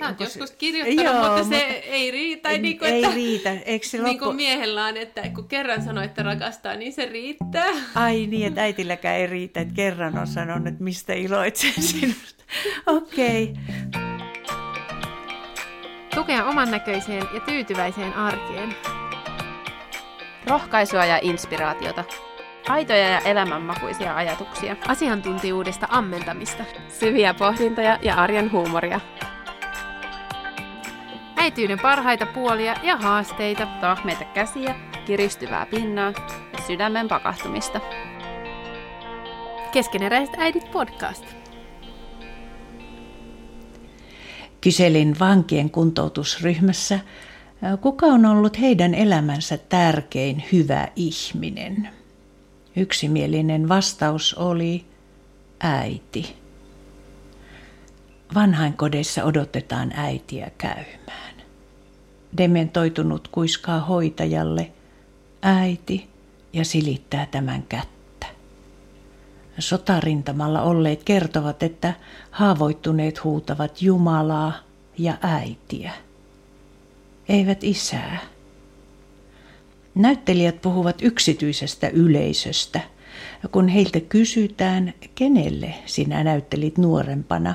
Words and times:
Sä 0.00 0.08
oot 0.08 0.20
joskus 0.20 0.50
kirjoittanut, 0.50 1.04
Joo, 1.04 1.26
mutta 1.26 1.44
se 1.44 1.66
mutta 1.66 1.86
ei 1.86 2.10
riitä. 2.10 2.48
Ei- 2.48 2.58
niin 2.58 2.78
kuin, 2.78 2.90
ei 2.90 3.04
että, 3.04 3.14
riitä. 3.14 3.50
Eikö 3.50 3.86
se 3.86 3.98
niin 3.98 4.06
loppu- 4.06 4.24
kuin 4.24 4.36
miehellä 4.36 4.84
on, 4.84 4.96
että 4.96 5.22
kun 5.28 5.48
kerran 5.48 5.82
sanoo, 5.82 6.04
että 6.04 6.22
rakastaa, 6.22 6.74
niin 6.74 6.92
se 6.92 7.06
riittää. 7.06 7.70
Ai 7.94 8.26
niin, 8.26 8.46
että 8.46 8.62
äitilläkään 8.62 9.16
ei 9.16 9.26
riitä, 9.26 9.60
että 9.60 9.74
kerran 9.74 10.18
on 10.18 10.26
sanonut, 10.26 10.66
että 10.66 10.84
mistä 10.84 11.12
iloitsen 11.12 11.82
sinusta. 11.92 12.44
Okei. 12.86 13.52
Okay. 13.52 14.10
Tukea 16.14 16.44
oman 16.44 16.70
näköiseen 16.70 17.24
ja 17.34 17.40
tyytyväiseen 17.40 18.14
arkeen. 18.14 18.76
Rohkaisua 20.46 21.04
ja 21.04 21.18
inspiraatiota. 21.22 22.04
Aitoja 22.68 23.08
ja 23.08 23.20
elämänmakuisia 23.20 24.16
ajatuksia. 24.16 24.76
Asiantuntijuudesta 24.88 25.86
ammentamista. 25.90 26.64
Syviä 26.88 27.34
pohdintoja 27.34 27.98
ja 28.02 28.14
arjen 28.14 28.52
huumoria. 28.52 29.00
Äityyden 31.40 31.78
parhaita 31.78 32.26
puolia 32.26 32.76
ja 32.82 32.96
haasteita. 32.96 33.66
Tahmeita 33.66 34.24
käsiä, 34.24 34.74
kiristyvää 35.06 35.66
pinnaa 35.66 36.12
ja 36.52 36.58
sydämen 36.66 37.08
pakahtumista. 37.08 37.80
Keskeneräiset 39.72 40.34
äidit 40.38 40.70
podcast. 40.70 41.24
Kyselin 44.60 45.18
vankien 45.18 45.70
kuntoutusryhmässä, 45.70 47.00
kuka 47.80 48.06
on 48.06 48.26
ollut 48.26 48.60
heidän 48.60 48.94
elämänsä 48.94 49.58
tärkein 49.58 50.44
hyvä 50.52 50.88
ihminen. 50.96 51.88
Yksimielinen 52.76 53.68
vastaus 53.68 54.34
oli 54.34 54.84
äiti. 55.60 56.36
Vanhainkodeissa 58.34 59.24
odotetaan 59.24 59.92
äitiä 59.94 60.50
käymään. 60.58 61.29
Dementoitunut 62.36 63.28
kuiskaa 63.28 63.80
hoitajalle 63.80 64.70
äiti 65.42 66.08
ja 66.52 66.64
silittää 66.64 67.26
tämän 67.26 67.62
kättä. 67.62 68.26
Sotarintamalla 69.58 70.62
olleet 70.62 71.04
kertovat, 71.04 71.62
että 71.62 71.94
haavoittuneet 72.30 73.24
huutavat 73.24 73.82
Jumalaa 73.82 74.52
ja 74.98 75.14
äitiä. 75.22 75.92
Eivät 77.28 77.64
isää. 77.64 78.18
Näyttelijät 79.94 80.62
puhuvat 80.62 81.02
yksityisestä 81.02 81.88
yleisöstä. 81.88 82.80
Kun 83.52 83.68
heiltä 83.68 84.00
kysytään, 84.00 84.94
kenelle 85.14 85.74
sinä 85.86 86.24
näyttelit 86.24 86.78
nuorempana, 86.78 87.54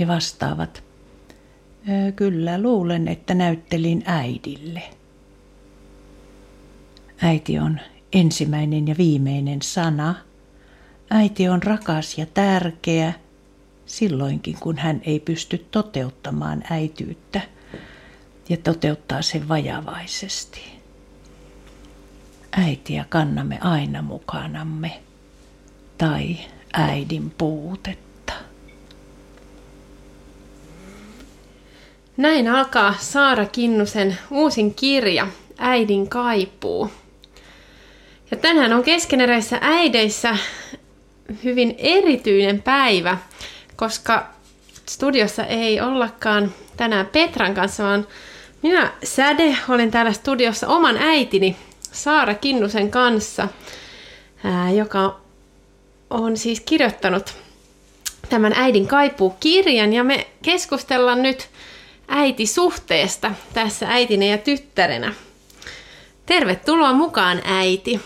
he 0.00 0.06
vastaavat, 0.06 0.76
"Ö, 0.78 0.87
kyllä 2.16 2.62
luulen, 2.62 3.08
että 3.08 3.34
näyttelin 3.34 4.02
äidille. 4.06 4.82
Äiti 7.22 7.58
on 7.58 7.80
ensimmäinen 8.12 8.88
ja 8.88 8.94
viimeinen 8.98 9.62
sana. 9.62 10.14
Äiti 11.10 11.48
on 11.48 11.62
rakas 11.62 12.18
ja 12.18 12.26
tärkeä 12.26 13.12
silloinkin, 13.86 14.56
kun 14.60 14.78
hän 14.78 15.00
ei 15.04 15.20
pysty 15.20 15.66
toteuttamaan 15.70 16.62
äityyttä 16.70 17.40
ja 18.48 18.56
toteuttaa 18.56 19.22
sen 19.22 19.48
vajavaisesti. 19.48 20.60
Äitiä 22.52 23.04
kannamme 23.08 23.58
aina 23.60 24.02
mukanamme 24.02 25.00
tai 25.98 26.36
äidin 26.72 27.30
puutetta. 27.38 28.07
Näin 32.18 32.48
alkaa 32.48 32.94
Saara 32.98 33.46
Kinnusen 33.46 34.18
uusin 34.30 34.74
kirja 34.74 35.26
Äidin 35.58 36.08
kaipuu. 36.08 36.90
Ja 38.30 38.36
tänään 38.36 38.72
on 38.72 38.82
keskeneräisissä 38.82 39.58
äideissä 39.60 40.36
hyvin 41.44 41.74
erityinen 41.78 42.62
päivä, 42.62 43.18
koska 43.76 44.26
studiossa 44.86 45.44
ei 45.44 45.80
ollakaan 45.80 46.54
tänään 46.76 47.06
Petran 47.06 47.54
kanssa, 47.54 47.84
vaan 47.84 48.06
minä 48.62 48.92
Säde 49.04 49.56
olen 49.68 49.90
täällä 49.90 50.12
studiossa 50.12 50.68
oman 50.68 50.96
äitini 50.96 51.56
Saara 51.92 52.34
Kinnusen 52.34 52.90
kanssa, 52.90 53.48
joka 54.76 55.20
on 56.10 56.36
siis 56.36 56.60
kirjoittanut 56.60 57.34
tämän 58.28 58.52
Äidin 58.52 58.86
kaipuu-kirjan 58.86 59.92
ja 59.92 60.04
me 60.04 60.26
keskustellaan 60.42 61.22
nyt 61.22 61.48
äitisuhteesta 62.08 63.34
tässä 63.52 63.86
äitinä 63.88 64.24
ja 64.24 64.38
tyttärenä. 64.38 65.14
Tervetuloa 66.26 66.92
mukaan 66.92 67.40
äiti. 67.44 68.00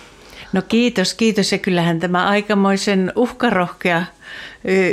No 0.53 0.63
kiitos, 0.63 1.15
kiitos. 1.15 1.53
Ja 1.53 1.59
kyllähän 1.59 2.01
tämä 2.01 2.27
aikamoisen 2.27 3.12
uhkarohkea 3.17 4.05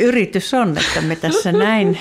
yritys 0.04 0.54
on, 0.54 0.78
että 0.78 1.02
me 1.02 1.16
tässä 1.16 1.52
näin 1.52 2.00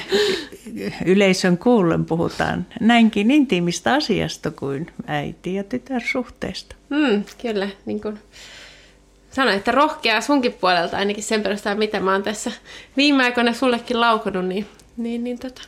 yleisön 1.05 1.59
kuullen 1.59 2.05
puhutaan 2.05 2.67
näinkin 2.81 3.31
intiimistä 3.31 3.95
asiasta 3.95 4.51
kuin 4.51 4.91
äiti- 5.07 5.55
ja 5.55 5.65
tytärsuhteesta. 5.65 6.77
Mm, 6.89 7.25
kyllä, 7.43 7.69
niin 7.87 8.01
kuin 8.01 8.19
sanoin, 9.31 9.57
että 9.57 9.73
rohkeaa 9.73 10.21
sunkin 10.21 10.53
puolelta 10.53 10.97
ainakin 10.97 11.23
sen 11.23 11.43
perusteella, 11.43 11.79
mitä 11.79 12.01
mä 12.01 12.13
oon 12.13 12.23
tässä 12.23 12.53
viime 12.97 13.25
aikoina 13.25 13.53
sullekin 13.53 14.01
laukonut, 14.01 14.47
niin, 14.47 14.67
niin, 14.97 15.25
niin 15.25 15.39
tota, 15.39 15.63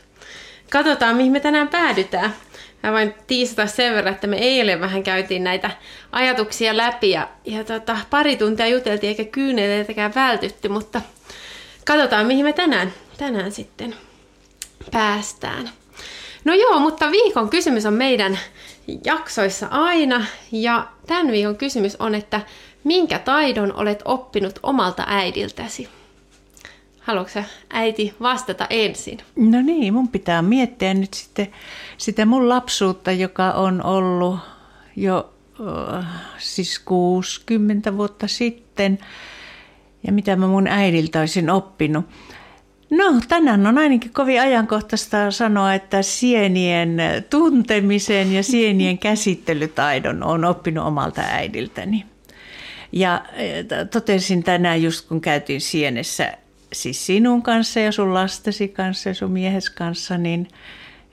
katsotaan 0.71 1.15
mihin 1.15 1.31
me 1.31 1.39
tänään 1.39 1.67
päädytään. 1.67 2.35
Mä 2.83 2.91
voin 2.91 3.13
tiisata 3.27 3.67
sen 3.67 3.93
verran, 3.93 4.13
että 4.13 4.27
me 4.27 4.37
eilen 4.37 4.81
vähän 4.81 5.03
käytiin 5.03 5.43
näitä 5.43 5.71
ajatuksia 6.11 6.77
läpi 6.77 7.09
ja, 7.09 7.27
ja 7.45 7.63
tota, 7.63 7.97
pari 8.09 8.35
tuntia 8.35 8.67
juteltiin 8.67 9.09
eikä 9.09 9.31
kyyneitäkään 9.31 10.15
vältytty, 10.15 10.69
mutta 10.69 11.01
katsotaan 11.85 12.25
mihin 12.25 12.45
me 12.45 12.53
tänään, 12.53 12.93
tänään 13.17 13.51
sitten 13.51 13.95
päästään. 14.91 15.69
No 16.45 16.53
joo, 16.53 16.79
mutta 16.79 17.11
viikon 17.11 17.49
kysymys 17.49 17.85
on 17.85 17.93
meidän 17.93 18.39
jaksoissa 19.05 19.67
aina 19.71 20.25
ja 20.51 20.87
tämän 21.07 21.31
viikon 21.31 21.57
kysymys 21.57 21.95
on, 21.95 22.15
että 22.15 22.41
minkä 22.83 23.19
taidon 23.19 23.73
olet 23.73 24.01
oppinut 24.05 24.59
omalta 24.63 25.03
äidiltäsi? 25.07 26.00
Haluatko 27.01 27.33
sä, 27.33 27.43
äiti 27.69 28.13
vastata 28.21 28.67
ensin? 28.69 29.17
No 29.35 29.61
niin, 29.61 29.93
mun 29.93 30.07
pitää 30.07 30.41
miettiä 30.41 30.93
nyt 30.93 31.13
sitten 31.13 31.47
sitä 31.97 32.25
mun 32.25 32.49
lapsuutta, 32.49 33.11
joka 33.11 33.51
on 33.51 33.85
ollut 33.85 34.39
jo 34.95 35.33
äh, 35.97 36.05
siis 36.37 36.79
60 36.79 37.97
vuotta 37.97 38.27
sitten. 38.27 38.99
Ja 40.07 40.13
mitä 40.13 40.35
mä 40.35 40.47
mun 40.47 40.67
äidiltä 40.67 41.19
olisin 41.19 41.49
oppinut. 41.49 42.05
No, 42.89 43.21
tänään 43.27 43.67
on 43.67 43.77
ainakin 43.77 44.13
kovin 44.13 44.41
ajankohtaista 44.41 45.31
sanoa, 45.31 45.73
että 45.73 46.01
sienien 46.01 46.97
tuntemisen 47.29 48.33
ja 48.33 48.43
sienien 48.43 48.97
käsittelytaidon 49.07 50.23
on 50.23 50.45
oppinut 50.45 50.85
omalta 50.85 51.21
äidiltäni. 51.21 52.05
Ja 52.91 53.25
eh, 53.33 53.65
totesin 53.91 54.43
tänään 54.43 54.83
just 54.83 55.07
kun 55.07 55.21
käytiin 55.21 55.61
sienessä 55.61 56.33
siis 56.73 57.05
sinun 57.05 57.41
kanssa 57.41 57.79
ja 57.79 57.91
sun 57.91 58.13
lastesi 58.13 58.67
kanssa 58.67 59.09
ja 59.09 59.13
sun 59.13 59.31
miehes 59.31 59.69
kanssa, 59.69 60.17
niin 60.17 60.47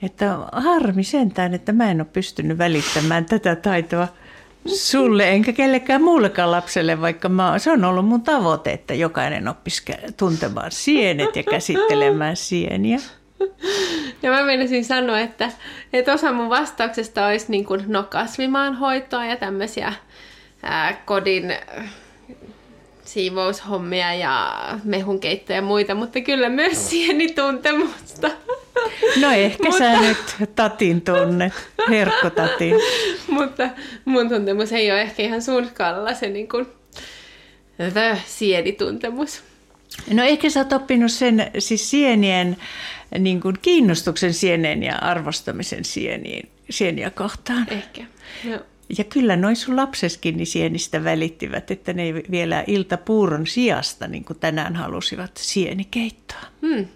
että 0.01 0.37
harmi 0.51 1.03
sentään, 1.03 1.53
että 1.53 1.71
mä 1.71 1.91
en 1.91 2.01
ole 2.01 2.07
pystynyt 2.13 2.57
välittämään 2.57 3.25
tätä 3.25 3.55
taitoa 3.55 4.07
sulle 4.65 5.29
enkä 5.29 5.53
kellekään 5.53 6.03
muullekaan 6.03 6.51
lapselle, 6.51 7.01
vaikka 7.01 7.29
mä, 7.29 7.59
se 7.59 7.71
on 7.71 7.85
ollut 7.85 8.05
mun 8.05 8.21
tavoite, 8.21 8.71
että 8.71 8.93
jokainen 8.93 9.47
oppisi 9.47 9.83
tuntemaan 10.17 10.71
sienet 10.71 11.35
ja 11.35 11.43
käsittelemään 11.43 12.35
sieniä. 12.35 12.99
Ja 14.23 14.31
mä 14.31 14.43
menisin 14.43 14.85
sanoa, 14.85 15.19
että, 15.19 15.51
että 15.93 16.13
osa 16.13 16.31
mun 16.31 16.49
vastauksesta 16.49 17.27
olisi 17.27 17.45
niin 17.49 17.65
kuin, 17.65 17.83
no, 17.87 18.03
kasvimaanhoitoa 18.03 19.25
ja 19.25 19.35
tämmöisiä 19.35 19.93
ää, 20.63 20.93
kodin 20.93 21.53
siivoushommia 23.13 24.13
ja 24.13 24.59
mehunkeittoja 24.83 25.57
ja 25.57 25.61
muita, 25.61 25.95
mutta 25.95 26.21
kyllä 26.21 26.49
myös 26.49 26.89
sienituntemusta. 26.89 28.31
No 29.21 29.31
ehkä 29.31 29.71
sä 29.71 29.89
Mutta- 29.91 30.07
nyt 30.39 30.55
tatin 30.55 31.01
tunnet, 31.01 31.53
herkkotatin. 31.89 32.75
mutta 33.39 33.69
mun 34.05 34.29
tuntemus 34.29 34.71
ei 34.71 34.91
ole 34.91 35.01
ehkä 35.01 35.23
ihan 35.23 35.41
sun 35.41 35.67
skaalalla 35.67 36.13
se 36.13 36.29
niin 36.29 36.49
kuin, 36.49 36.65
the 37.93 38.17
sienituntemus. 38.25 39.43
No 40.13 40.23
ehkä 40.23 40.49
sä 40.49 40.59
oot 40.59 40.73
oppinut 40.73 41.11
sen 41.11 41.51
siis 41.59 41.89
sienien 41.89 42.57
niin 43.19 43.41
kuin 43.41 43.55
kiinnostuksen 43.61 44.33
sieneen 44.33 44.83
ja 44.83 44.95
arvostamisen 44.95 45.85
sieniin, 45.85 46.49
sieniä 46.69 47.09
kohtaan. 47.09 47.67
Ehkä. 47.71 48.01
No. 48.43 48.59
Ja 48.97 49.03
kyllä 49.03 49.35
noin 49.35 49.55
sun 49.55 49.75
lapseskin 49.75 50.37
niin 50.37 50.47
sienistä 50.47 51.03
välittivät, 51.03 51.71
että 51.71 51.93
ne 51.93 52.13
vielä 52.13 52.63
iltapuuron 52.67 53.47
sijasta, 53.47 54.07
niin 54.07 54.25
kuin 54.25 54.39
tänään 54.39 54.75
halusivat, 54.75 55.31
sienikeittoa. 55.37 56.41
Hmm. 56.61 56.87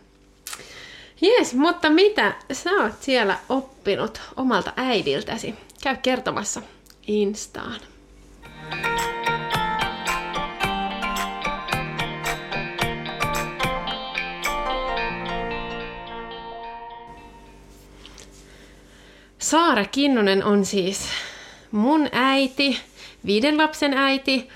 Jees, 1.21 1.53
mutta 1.53 1.89
mitä 1.89 2.35
sä 2.51 2.69
oot 2.71 3.01
siellä 3.01 3.39
oppinut 3.49 4.21
omalta 4.35 4.73
äidiltäsi? 4.75 5.55
Käy 5.83 5.95
kertomassa 6.01 6.61
Instaan. 7.07 7.81
Saara 19.39 19.85
Kinnunen 19.85 20.43
on 20.43 20.65
siis 20.65 21.07
mun 21.73 22.07
äiti, 22.11 22.79
viiden 23.25 23.57
lapsen 23.57 23.93
äiti, 23.93 24.49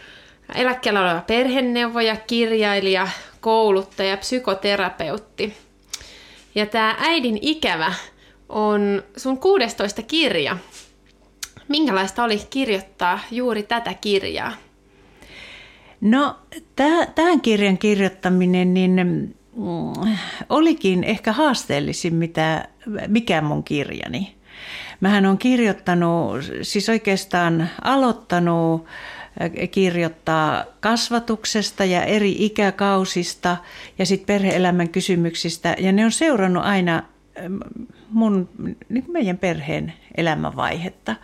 eläkkeellä 0.56 1.02
oleva 1.02 1.22
perheneuvoja, 1.28 2.16
kirjailija, 2.16 3.08
kouluttaja, 3.42 4.18
psykoterapeutti. 4.18 5.54
Ja 6.56 6.66
tämä 6.66 6.96
äidin 7.00 7.40
ikävä 7.42 7.94
on 8.50 9.04
sun 9.18 9.38
16 9.38 10.02
kirja. 10.02 10.58
Minkälaista 11.68 12.24
oli 12.24 12.42
kirjoittaa 12.50 13.20
juuri 13.31 13.63
tätä 13.63 13.94
kirjaa? 13.94 14.54
No, 16.02 16.36
tämän 17.16 17.42
kirjan 17.42 17.78
kirjoittaminen 17.78 18.74
niin, 18.74 18.92
mm, 19.56 20.13
olikin 20.50 21.04
ehkä 21.04 21.31
haasteellisin, 21.34 22.16
mitä, 22.16 22.68
mikä 23.08 23.42
mun 23.42 23.63
kirjani. 23.63 24.37
Mähän 25.00 25.26
on 25.26 25.38
kirjoittanut, 25.38 26.36
siis 26.62 26.90
oikeastaan 26.90 27.70
aloittanut 27.82 28.86
äh, 29.42 29.70
kirjoittaa 29.72 30.64
kasvatuksesta 30.80 31.86
ja 31.86 32.04
eri 32.04 32.36
ikäkausista 32.40 33.58
ja 34.00 34.06
sitten 34.06 34.28
perheelämän 34.28 34.90
kysymyksistä. 34.90 35.76
Ja 35.80 35.92
ne 35.92 36.06
on 36.06 36.12
seurannut 36.12 36.64
aina 36.64 37.04
ähm, 37.40 37.58
mun, 38.10 38.50
niin 38.90 39.06
meidän 39.08 39.38
perheen 39.38 39.94
elämänvaihetta. 40.18 41.16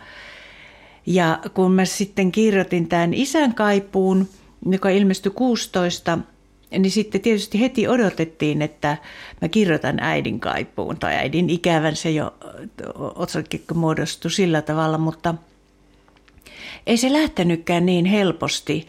Ja 1.06 1.38
kun 1.54 1.72
mä 1.72 1.84
sitten 1.84 2.32
kirjoitin 2.32 2.88
tämän 2.88 3.14
isän 3.14 3.54
kaipuun, 3.54 4.28
joka 4.66 4.88
ilmestyi 4.88 5.32
16 5.34 6.18
niin 6.78 6.90
sitten 6.90 7.20
tietysti 7.20 7.60
heti 7.60 7.88
odotettiin, 7.88 8.62
että 8.62 8.96
mä 9.42 9.48
kirjoitan 9.48 9.98
äidin 10.00 10.40
kaipuun 10.40 10.96
tai 10.98 11.14
äidin 11.14 11.50
ikävän, 11.50 11.96
se 11.96 12.10
jo 12.10 12.34
otsakikko 13.14 13.74
muodostui 13.74 14.30
sillä 14.30 14.62
tavalla, 14.62 14.98
mutta 14.98 15.34
ei 16.86 16.96
se 16.96 17.12
lähtenytkään 17.12 17.86
niin 17.86 18.04
helposti. 18.04 18.86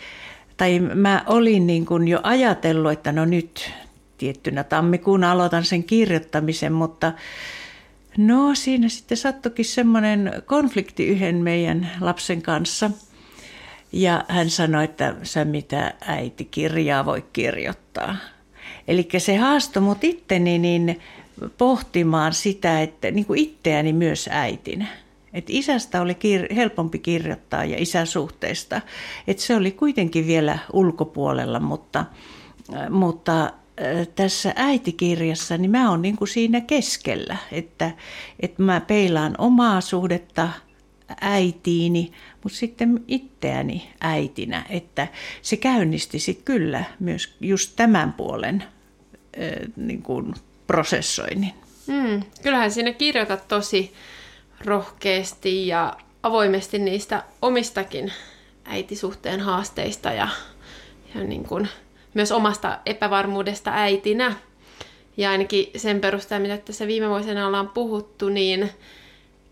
Tai 0.57 0.79
mä 0.79 1.23
olin 1.27 1.67
niin 1.67 1.85
kuin 1.85 2.07
jo 2.07 2.19
ajatellut, 2.23 2.91
että 2.91 3.11
no 3.11 3.25
nyt 3.25 3.71
tiettynä 4.17 4.63
tammikuun 4.63 5.23
aloitan 5.23 5.65
sen 5.65 5.83
kirjoittamisen, 5.83 6.73
mutta 6.73 7.13
no 8.17 8.55
siinä 8.55 8.89
sitten 8.89 9.17
sattukin 9.17 9.65
semmoinen 9.65 10.43
konflikti 10.45 11.07
yhden 11.07 11.35
meidän 11.35 11.91
lapsen 12.01 12.41
kanssa– 12.41 12.91
ja 13.95 14.25
hän 14.27 14.49
sanoi, 14.49 14.83
että 14.83 15.15
sä 15.23 15.45
mitä 15.45 15.93
äiti 16.01 16.45
kirjaa 16.45 17.05
voi 17.05 17.25
kirjoittaa. 17.33 18.15
Eli 18.87 19.07
se 19.17 19.35
haastoi 19.37 19.83
mut 19.83 20.03
itteni 20.03 20.59
niin 20.59 20.99
pohtimaan 21.57 22.33
sitä, 22.33 22.81
että 22.81 23.11
niin 23.11 23.25
kuin 23.25 23.39
itseäni 23.39 23.93
myös 23.93 24.29
äitinä. 24.31 24.87
Et 25.33 25.45
isästä 25.49 26.01
oli 26.01 26.13
kir- 26.13 26.55
helpompi 26.55 26.99
kirjoittaa 26.99 27.65
ja 27.65 27.75
isäsuhteista. 27.79 28.81
Et 29.27 29.39
se 29.39 29.55
oli 29.55 29.71
kuitenkin 29.71 30.27
vielä 30.27 30.59
ulkopuolella, 30.73 31.59
mutta, 31.59 32.05
mutta 32.89 33.43
äh, 33.43 34.07
tässä 34.15 34.53
äitikirjassa 34.55 35.57
niin 35.57 35.71
mä 35.71 35.89
oon 35.89 36.01
niin 36.01 36.17
kuin 36.17 36.27
siinä 36.27 36.61
keskellä, 36.61 37.37
että, 37.51 37.91
että 38.39 38.63
mä 38.63 38.81
peilaan 38.81 39.35
omaa 39.37 39.81
suhdetta 39.81 40.49
äitiini, 41.21 42.11
mutta 42.45 42.57
sitten 42.57 43.03
itseäni 43.07 43.89
äitinä, 44.01 44.65
että 44.69 45.07
se 45.41 45.57
käynnisti 45.57 46.19
sitten 46.19 46.45
kyllä 46.45 46.83
myös 46.99 47.35
just 47.41 47.73
tämän 47.75 48.13
puolen 48.13 48.63
äh, 48.63 49.67
niin 49.75 50.01
kuin 50.01 50.33
prosessoinnin. 50.67 51.53
Mm, 51.87 52.23
kyllähän 52.43 52.71
siinä 52.71 52.93
kirjoitat 52.93 53.47
tosi 53.47 53.93
rohkeasti 54.65 55.67
ja 55.67 55.97
avoimesti 56.23 56.79
niistä 56.79 57.23
omistakin 57.41 58.13
äitisuhteen 58.63 59.39
haasteista 59.39 60.11
ja, 60.11 60.27
ja 61.15 61.23
niin 61.23 61.43
kuin 61.43 61.69
myös 62.13 62.31
omasta 62.31 62.79
epävarmuudesta 62.85 63.71
äitinä. 63.73 64.35
Ja 65.17 65.31
ainakin 65.31 65.71
sen 65.77 66.01
perusteella, 66.01 66.47
mitä 66.47 66.57
tässä 66.57 66.87
viime 66.87 67.09
vuosina 67.09 67.47
ollaan 67.47 67.69
puhuttu, 67.69 68.29
niin 68.29 68.71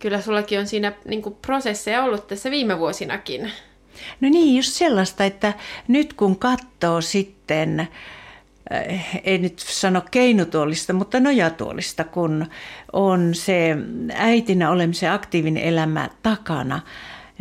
kyllä 0.04 0.22
sullakin 0.22 0.60
on 0.60 0.68
siinä 0.68 0.94
niin 1.06 1.22
kuin 1.22 1.36
prosesseja 1.42 2.04
ollut 2.04 2.28
tässä 2.28 2.52
viime 2.52 2.80
vuosinakin. 2.80 3.52
No 4.22 4.30
niin, 4.30 4.58
just 4.58 4.74
sellaista, 4.74 5.26
että 5.26 5.54
nyt 5.88 6.14
kun 6.14 6.40
katsoo 6.40 7.02
sitten, 7.02 7.80
äh, 7.80 9.22
ei 9.24 9.38
nyt 9.38 9.60
sano 9.60 10.02
keinutuolista, 10.12 10.94
mutta 10.94 11.20
nojatuolista, 11.20 12.04
kun 12.04 12.46
on 12.94 13.36
se 13.36 13.78
äitinä 14.14 14.72
olemisen 14.72 15.12
aktiivinen 15.12 15.64
elämä 15.64 16.10
takana, 16.24 16.80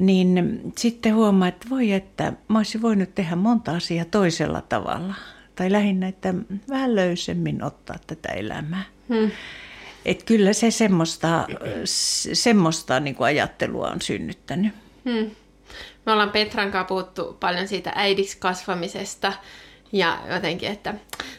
niin 0.01 0.61
sitten 0.79 1.15
huomaa, 1.15 1.49
että 1.49 1.67
voi 1.71 1.93
että 1.93 2.33
mä 2.49 2.59
olisin 2.59 2.83
voinut 2.83 3.15
tehdä 3.15 3.37
monta 3.37 3.73
asiaa 3.73 4.05
toisella 4.05 4.61
tavalla. 4.61 5.15
Tai 5.55 5.73
lähinnä, 5.73 6.09
että 6.09 6.35
vähän 6.69 6.97
löysemmin 6.97 7.65
ottaa 7.65 7.97
tätä 8.07 8.29
elämää. 8.33 8.83
Hmm. 9.09 9.31
Et 10.05 10.23
kyllä 10.23 10.53
se 10.53 10.71
semmoista, 10.71 11.47
semmoista 12.33 13.01
niin 13.01 13.15
kuin 13.15 13.27
ajattelua 13.27 13.89
on 13.89 14.03
synnyttänyt. 14.03 14.73
Hmm. 15.05 15.31
Me 16.07 16.13
ollaan 16.13 16.31
Petran 16.31 16.71
kanssa 16.71 16.89
puhuttu 16.89 17.37
paljon 17.41 17.69
siitä 17.69 17.93
äidiksi 17.95 18.37
kasvamisesta 18.39 19.33
ja 19.93 20.19
jotenkin, 20.35 20.69
että 20.71 20.95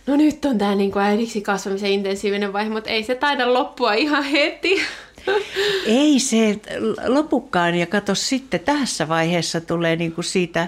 no 0.07 0.15
nyt 0.15 0.45
on 0.45 0.57
tämä 0.57 0.75
niin 0.75 0.97
äidiksi 0.97 1.41
kasvamisen 1.41 1.91
intensiivinen 1.91 2.53
vaihe, 2.53 2.69
mutta 2.69 2.89
ei 2.89 3.03
se 3.03 3.15
taida 3.15 3.53
loppua 3.53 3.93
ihan 3.93 4.23
heti. 4.23 4.81
Ei 5.85 6.19
se 6.19 6.59
lopukkaan 7.07 7.75
ja 7.75 7.85
kato 7.85 8.15
sitten 8.15 8.59
tässä 8.59 9.07
vaiheessa 9.07 9.61
tulee 9.61 9.95
niin 9.95 10.11
kuin 10.11 10.25
siitä 10.25 10.67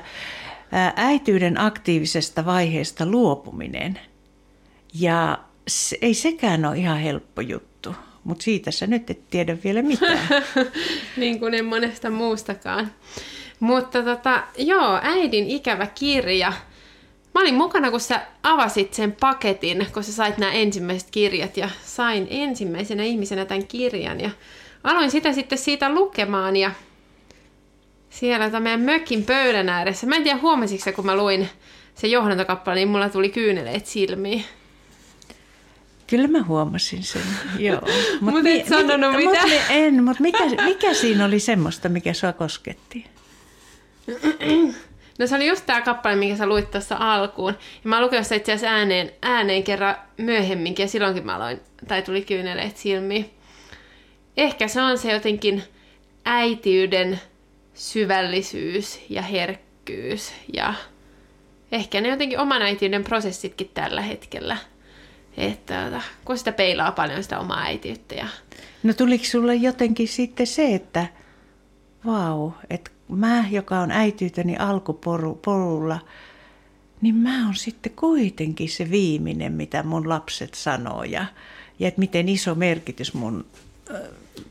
äityyden 0.96 1.60
aktiivisesta 1.60 2.46
vaiheesta 2.46 3.06
luopuminen. 3.06 4.00
Ja 4.94 5.40
se, 5.68 5.98
ei 6.02 6.14
sekään 6.14 6.66
ole 6.66 6.78
ihan 6.78 7.00
helppo 7.00 7.42
juttu, 7.42 7.96
mutta 8.24 8.44
siitä 8.44 8.72
sä 8.72 8.88
nyt 8.88 9.10
et 9.10 9.30
tiedä 9.30 9.58
vielä 9.64 9.82
mitään. 9.82 10.20
niin 11.18 11.40
kuin 11.40 11.54
en 11.54 11.66
monesta 11.66 12.10
muustakaan. 12.10 12.92
Mutta 13.60 14.04
tota, 14.04 14.44
joo, 14.58 15.00
äidin 15.04 15.48
ikävä 15.48 15.88
kirja. 15.88 16.54
Mä 17.34 17.42
olin 17.42 17.56
mukana, 17.56 17.92
kun 17.92 18.00
sä 18.00 18.22
avasit 18.44 18.94
sen 18.94 19.12
paketin, 19.12 19.88
kun 19.94 20.04
sä 20.04 20.12
sait 20.12 20.38
nämä 20.38 20.52
ensimmäiset 20.52 21.12
kirjat 21.12 21.58
ja 21.58 21.70
sain 21.84 22.28
ensimmäisenä 22.30 23.04
ihmisenä 23.04 23.46
tämän 23.46 23.68
kirjan. 23.68 24.22
Ja 24.22 24.30
aloin 24.84 25.12
sitä 25.12 25.34
sitten 25.34 25.58
siitä 25.58 25.90
lukemaan 25.90 26.56
ja 26.56 26.72
siellä 28.10 28.50
tämän 28.50 28.64
meidän 28.64 28.82
mökin 28.82 29.26
pöydän 29.26 29.70
ääressä. 29.70 30.08
Mä 30.08 30.16
en 30.16 30.24
tiedä 30.24 30.40
huomasitko 30.40 30.92
kun 30.92 31.06
mä 31.06 31.16
luin 31.16 31.50
se 31.96 32.08
johdantokappale, 32.08 32.76
niin 32.76 32.88
mulla 32.88 33.10
tuli 33.10 33.30
kyyneleet 33.30 33.86
silmiin. 33.86 34.46
Kyllä 36.08 36.28
mä 36.28 36.44
huomasin 36.44 37.04
sen, 37.04 37.22
joo. 37.60 37.82
Mutta 38.22 38.42
mut 38.42 38.48
et 38.48 38.68
sanonut 38.68 39.16
mit, 39.16 39.26
mitä? 39.26 39.42
Mut, 39.42 39.52
en, 39.70 40.04
mutta 40.04 40.22
mikä, 40.22 40.44
mikä 40.64 40.94
siinä 40.94 41.26
oli 41.26 41.40
semmoista, 41.40 41.90
mikä 41.90 42.14
sua 42.14 42.34
kosketti? 42.34 43.06
No 45.20 45.28
se 45.28 45.36
oli 45.36 45.48
just 45.48 45.66
tämä 45.66 45.82
kappale, 45.82 46.16
minkä 46.16 46.36
sä 46.36 46.48
luit 46.48 46.72
tuossa 46.72 46.96
alkuun. 47.00 47.54
Ja 47.84 47.90
mä 47.90 48.02
lukin 48.02 48.20
itse 48.20 48.36
asiassa 48.36 48.68
ääneen, 48.68 49.12
ääneen 49.22 49.64
kerran 49.64 49.96
myöhemminkin, 50.18 50.84
ja 50.84 50.88
silloinkin 50.88 51.26
mä 51.26 51.36
aloin, 51.36 51.60
tai 51.88 52.02
tuli 52.02 52.22
kyyneleet 52.22 52.78
silmiin. 52.78 53.30
Ehkä 54.38 54.68
se 54.68 54.82
on 54.82 54.98
se 54.98 55.12
jotenkin 55.12 55.64
äitiyden 56.26 57.20
syvällisyys 57.74 59.00
ja 59.10 59.22
herkkyys, 59.22 60.34
ja 60.54 60.74
ehkä 61.72 62.02
ne 62.02 62.10
jotenkin 62.10 62.40
oman 62.40 62.62
äitiyden 62.62 63.04
prosessitkin 63.04 63.72
tällä 63.74 64.02
hetkellä– 64.02 64.58
että 65.38 66.02
kun 66.26 66.38
sitä 66.38 66.52
peilaa 66.52 66.92
paljon 66.92 67.24
sitä 67.24 67.40
omaa 67.40 67.64
äitiyttä. 67.64 68.16
Ja... 68.16 68.28
No 68.84 68.94
tuliko 68.94 69.26
sulle 69.26 69.56
jotenkin 69.56 70.08
sitten 70.08 70.48
se, 70.48 70.76
että 70.76 71.08
vau, 72.06 72.52
että 72.70 72.92
mä, 73.10 73.46
joka 73.52 73.80
on 73.80 73.92
äitiyteni 73.92 74.58
alkupolulla, 74.58 76.00
niin 77.02 77.16
mä 77.16 77.46
oon 77.46 77.56
sitten 77.56 77.92
kuitenkin 77.96 78.70
se 78.70 78.92
viimeinen, 78.92 79.54
mitä 79.54 79.84
mun 79.84 80.10
lapset 80.10 80.54
sanoo 80.54 81.04
ja, 81.04 81.26
ja 81.80 81.88
että 81.88 82.00
miten 82.00 82.30
iso 82.30 82.56
merkitys 82.56 83.14
mun, 83.14 83.46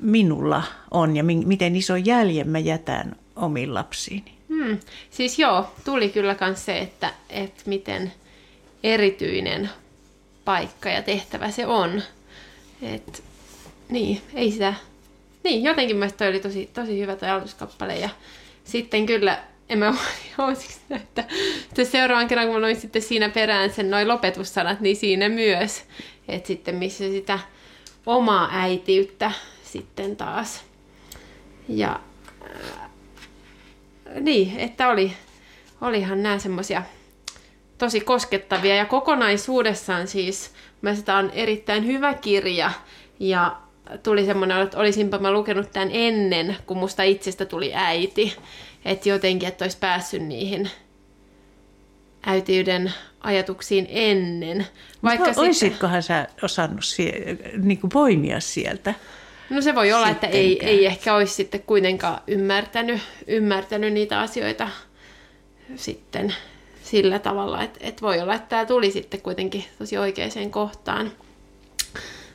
minulla 0.00 0.62
on 0.90 1.16
ja 1.16 1.24
mi, 1.24 1.36
miten 1.36 1.76
iso 1.76 1.96
jäljen 1.96 2.48
mä 2.48 2.58
jätän 2.58 3.16
omiin 3.36 3.74
lapsiini. 3.74 4.34
Hmm. 4.48 4.78
Siis 5.10 5.38
joo, 5.38 5.72
tuli 5.84 6.08
kyllä 6.08 6.36
myös 6.40 6.64
se, 6.64 6.78
että, 6.78 7.12
että 7.30 7.62
miten 7.66 8.12
erityinen 8.82 9.70
paikka 10.44 10.88
ja 10.88 11.02
tehtävä 11.02 11.50
se 11.50 11.66
on. 11.66 12.02
Et, 12.82 13.24
niin, 13.88 14.20
ei 14.34 14.50
sitä... 14.50 14.74
Niin, 15.44 15.62
jotenkin 15.62 15.96
mielestäni 15.96 16.18
toi 16.18 16.28
oli 16.28 16.40
tosi, 16.40 16.70
tosi 16.72 17.00
hyvä 17.00 17.16
toi 17.16 17.28
aloituskappale. 17.28 17.96
Ja 17.96 18.08
sitten 18.64 19.06
kyllä, 19.06 19.44
en 19.68 19.78
mä 19.78 19.86
että, 20.90 21.24
että 21.68 21.84
seuraavan 21.84 22.28
kerran 22.28 22.46
kun 22.46 22.56
mä 22.56 22.60
luin 22.60 22.80
sitten 22.80 23.02
siinä 23.02 23.28
perään 23.28 23.72
sen 23.72 23.90
noin 23.90 24.08
lopetussanat, 24.08 24.80
niin 24.80 24.96
siinä 24.96 25.28
myös, 25.28 25.84
että 26.28 26.46
sitten 26.46 26.74
missä 26.74 27.04
sitä 27.04 27.38
omaa 28.06 28.48
äitiyttä 28.52 29.32
sitten 29.64 30.16
taas. 30.16 30.64
Ja 31.68 32.00
äh, 32.42 32.90
niin, 34.20 34.60
että 34.60 34.88
oli, 34.88 35.12
olihan 35.80 36.22
nämä 36.22 36.38
semmoisia 36.38 36.82
tosi 37.84 38.00
koskettavia 38.00 38.76
ja 38.76 38.84
kokonaisuudessaan 38.86 40.08
siis 40.08 40.50
mielestäni 40.82 41.18
on 41.18 41.30
erittäin 41.30 41.86
hyvä 41.86 42.14
kirja 42.14 42.70
ja 43.20 43.56
tuli 44.02 44.26
semmoinen, 44.26 44.60
että 44.60 44.78
olisinpa 44.78 45.18
mä 45.18 45.32
lukenut 45.32 45.70
tämän 45.72 45.88
ennen, 45.92 46.56
kun 46.66 46.78
musta 46.78 47.02
itsestä 47.02 47.44
tuli 47.44 47.70
äiti. 47.74 48.36
Että 48.84 49.08
jotenkin, 49.08 49.48
että 49.48 49.64
olisi 49.64 49.78
päässyt 49.78 50.22
niihin 50.22 50.70
äitiyden 52.26 52.92
ajatuksiin 53.20 53.86
ennen. 53.90 54.66
Vaikka 55.02 55.26
no, 55.26 55.32
Olisitkohan 55.36 56.02
sitten... 56.02 56.26
sä 56.26 56.44
osannut 56.44 56.84
sie- 56.84 57.38
niin 57.62 57.78
kuin 57.78 57.90
poimia 57.90 58.40
sieltä? 58.40 58.94
No 59.50 59.60
se 59.60 59.74
voi 59.74 59.92
olla, 59.92 60.08
että 60.08 60.26
ei, 60.26 60.66
ei 60.66 60.86
ehkä 60.86 61.14
olisi 61.14 61.34
sitten 61.34 61.62
kuitenkaan 61.62 62.20
ymmärtänyt, 62.26 63.00
ymmärtänyt 63.26 63.92
niitä 63.92 64.20
asioita 64.20 64.68
sitten 65.76 66.34
sillä 66.84 67.18
tavalla, 67.18 67.62
että, 67.62 67.78
että 67.82 68.02
voi 68.02 68.20
olla, 68.20 68.34
että 68.34 68.48
tämä 68.48 68.66
tuli 68.66 68.90
sitten 68.90 69.20
kuitenkin 69.20 69.64
tosi 69.78 69.98
oikeaan 69.98 70.50
kohtaan. 70.50 71.12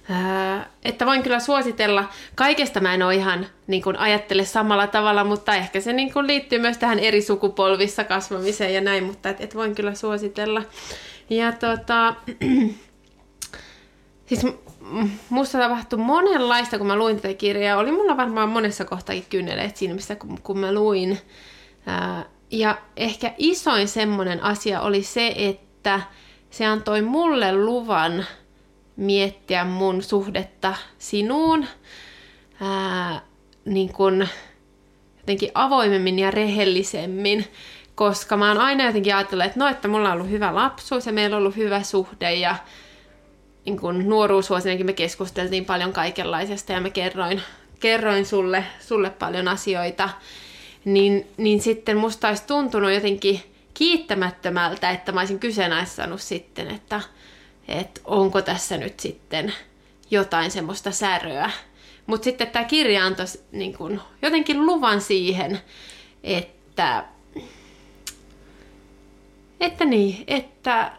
Ää, 0.09 0.69
että 0.83 1.05
voin 1.05 1.23
kyllä 1.23 1.39
suositella, 1.39 2.09
kaikesta 2.35 2.79
mä 2.79 2.93
en 2.93 3.03
ole 3.03 3.15
ihan 3.15 3.45
niin 3.67 3.83
kuin 3.83 3.97
ajattele 3.97 4.45
samalla 4.45 4.87
tavalla, 4.87 5.23
mutta 5.23 5.55
ehkä 5.55 5.81
se 5.81 5.93
niin 5.93 6.13
kuin 6.13 6.27
liittyy 6.27 6.59
myös 6.59 6.77
tähän 6.77 6.99
eri 6.99 7.21
sukupolvissa 7.21 8.03
kasvamiseen 8.03 8.73
ja 8.73 8.81
näin, 8.81 9.03
mutta 9.03 9.29
et, 9.29 9.41
et 9.41 9.55
voin 9.55 9.75
kyllä 9.75 9.95
suositella. 9.95 10.63
Ja 11.29 11.51
tota, 11.51 12.15
siis 14.27 14.45
musta 15.29 15.57
tapahtui 15.57 15.99
monenlaista, 15.99 16.77
kun 16.77 16.87
mä 16.87 16.95
luin 16.95 17.21
tätä 17.21 17.33
kirjaa. 17.33 17.77
Oli 17.77 17.91
mulla 17.91 18.17
varmaan 18.17 18.49
monessa 18.49 18.85
kynneleet 19.29 19.77
siinä, 19.77 19.93
missä 19.93 20.15
kun, 20.15 20.41
kun 20.41 20.59
mä 20.59 20.73
luin. 20.73 21.17
Ää, 21.85 22.25
ja 22.51 22.77
ehkä 22.97 23.33
isoin 23.37 23.87
semmoinen 23.87 24.43
asia 24.43 24.81
oli 24.81 25.03
se, 25.03 25.33
että 25.35 26.01
se 26.49 26.65
antoi 26.65 27.01
mulle 27.01 27.55
luvan 27.55 28.25
miettiä 28.95 29.63
mun 29.63 30.03
suhdetta 30.03 30.75
sinuun 30.97 31.65
ää, 32.61 33.21
niin 33.65 33.93
kun, 33.93 34.27
jotenkin 35.17 35.51
avoimemmin 35.53 36.19
ja 36.19 36.31
rehellisemmin, 36.31 37.45
koska 37.95 38.37
mä 38.37 38.47
oon 38.47 38.57
aina 38.57 38.85
jotenkin 38.85 39.15
ajatellut, 39.15 39.45
että 39.45 39.59
no, 39.59 39.67
että 39.67 39.87
mulla 39.87 40.07
on 40.07 40.13
ollut 40.13 40.29
hyvä 40.29 40.55
lapsuus 40.55 41.05
ja 41.05 41.13
meillä 41.13 41.35
on 41.35 41.41
ollut 41.41 41.55
hyvä 41.55 41.83
suhde 41.83 42.33
ja 42.33 42.55
niin 43.65 43.79
kun 43.79 44.09
nuoruusvuosinakin 44.09 44.85
me 44.85 44.93
keskusteltiin 44.93 45.65
paljon 45.65 45.93
kaikenlaisesta 45.93 46.73
ja 46.73 46.81
mä 46.81 46.89
kerroin, 46.89 47.41
kerroin 47.79 48.25
sulle, 48.25 48.63
sulle 48.79 49.09
paljon 49.09 49.47
asioita 49.47 50.09
niin, 50.85 51.27
niin 51.37 51.61
sitten 51.61 51.97
musta 51.97 52.27
olisi 52.27 52.43
tuntunut 52.47 52.93
jotenkin 52.93 53.41
kiittämättömältä, 53.73 54.91
että 54.91 55.11
mä 55.11 55.19
olisin 55.19 55.39
kyseenalaistanut 55.39 56.21
sitten, 56.21 56.67
että, 56.67 57.01
että 57.67 58.01
onko 58.05 58.41
tässä 58.41 58.77
nyt 58.77 58.99
sitten 58.99 59.53
jotain 60.11 60.51
semmoista 60.51 60.91
säröä. 60.91 61.51
Mutta 62.05 62.23
sitten 62.23 62.47
tämä 62.47 62.65
kirja 62.65 63.05
antoi 63.05 63.25
niin 63.51 63.77
kun, 63.77 64.01
jotenkin 64.21 64.65
luvan 64.65 65.01
siihen, 65.01 65.59
että, 66.23 67.03
että, 69.59 69.85
niin, 69.85 70.23
että 70.27 70.91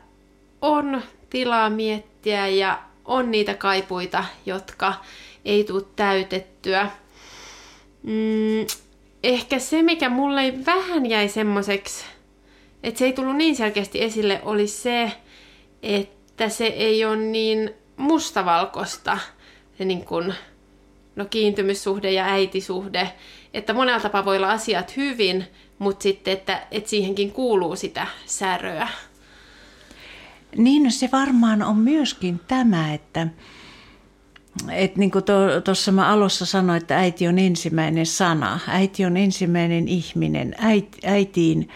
on 0.63 1.03
tilaa 1.31 1.71
miettiä 1.71 2.49
ja 2.49 2.83
on 3.05 3.31
niitä 3.31 3.55
kaipuita, 3.55 4.25
jotka 4.47 4.95
ei 5.45 5.65
tule 5.65 5.83
täytettyä. 5.97 6.91
Mm, 8.03 8.67
ehkä 9.23 9.59
se, 9.59 9.83
mikä 9.83 10.09
mulle 10.09 10.55
vähän 10.67 11.07
jäi 11.07 11.29
semmoiseksi, 11.29 12.05
että 12.83 12.99
se 12.99 13.05
ei 13.05 13.13
tullut 13.13 13.37
niin 13.37 13.57
selkeästi 13.57 14.03
esille, 14.03 14.41
oli 14.45 14.67
se, 14.67 15.13
että 15.83 16.49
se 16.49 16.67
ei 16.67 17.05
ole 17.05 17.17
niin 17.17 17.71
mustavalkoista, 17.97 19.19
se 19.79 19.85
niin 19.85 20.05
kuin, 20.05 20.35
no 21.17 21.25
kiintymyssuhde 21.25 22.13
ja 22.13 22.25
äitisuhde, 22.25 23.13
että 23.55 23.73
monella 23.73 24.01
tapaa 24.01 24.25
voi 24.25 24.37
olla 24.37 24.51
asiat 24.51 24.97
hyvin, 24.97 25.45
mutta 25.79 26.03
sitten, 26.03 26.33
että, 26.33 26.67
että 26.71 26.91
siihenkin 26.91 27.33
kuuluu 27.33 27.77
sitä 27.77 28.07
säröä. 28.27 28.89
Niin, 30.57 30.83
no 30.83 30.91
se 30.91 31.09
varmaan 31.13 31.63
on 31.63 31.77
myöskin 31.77 32.41
tämä, 32.49 32.95
että, 32.95 33.27
et 34.73 34.97
niin 34.97 35.11
kuin 35.11 35.25
tuossa 35.65 35.93
mä 35.93 36.09
alussa 36.09 36.47
sanoin, 36.47 36.83
että 36.83 36.99
äiti 36.99 37.29
on 37.29 37.39
ensimmäinen 37.39 38.07
sana, 38.07 38.61
äiti 38.67 39.05
on 39.05 39.17
ensimmäinen 39.17 39.89
ihminen, 39.89 40.55
äit, 40.59 40.97
äitiin, 41.05 41.69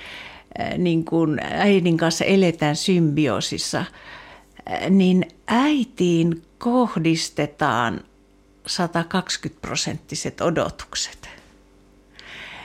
äh, 0.60 0.78
niin 0.78 1.04
kuin 1.04 1.40
äidin 1.42 1.96
kanssa 1.96 2.24
eletään 2.24 2.76
symbioosissa, 2.76 3.78
äh, 3.78 4.90
niin 4.90 5.28
äitiin 5.46 6.42
kohdistetaan 6.58 8.00
120 8.66 9.60
prosenttiset 9.60 10.40
odotukset. 10.40 11.28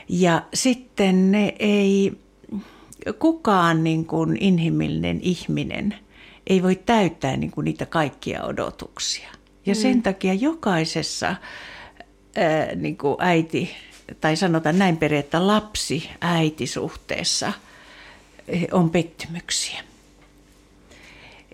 Ja 0.09 0.41
sitten 0.53 1.31
ne 1.31 1.55
ei, 1.59 2.13
kukaan 3.19 3.83
niin 3.83 4.05
kuin 4.05 4.37
inhimillinen 4.39 5.19
ihminen 5.21 5.95
ei 6.47 6.63
voi 6.63 6.75
täyttää 6.75 7.37
niin 7.37 7.51
kuin 7.51 7.65
niitä 7.65 7.85
kaikkia 7.85 8.43
odotuksia. 8.43 9.38
Ja 9.69 9.75
sen 9.75 9.95
mm. 9.95 10.01
takia 10.01 10.33
jokaisessa 10.33 11.27
ää, 11.27 12.75
niin 12.75 12.97
kuin 12.97 13.15
äiti, 13.19 13.75
tai 14.21 14.35
sanotaan 14.35 14.79
näin 14.79 14.97
perin, 14.97 15.19
että 15.19 15.47
lapsi 15.47 16.09
äitisuhteessa 16.21 17.53
eh, 18.47 18.67
on 18.71 18.89
pettymyksiä. 18.89 19.83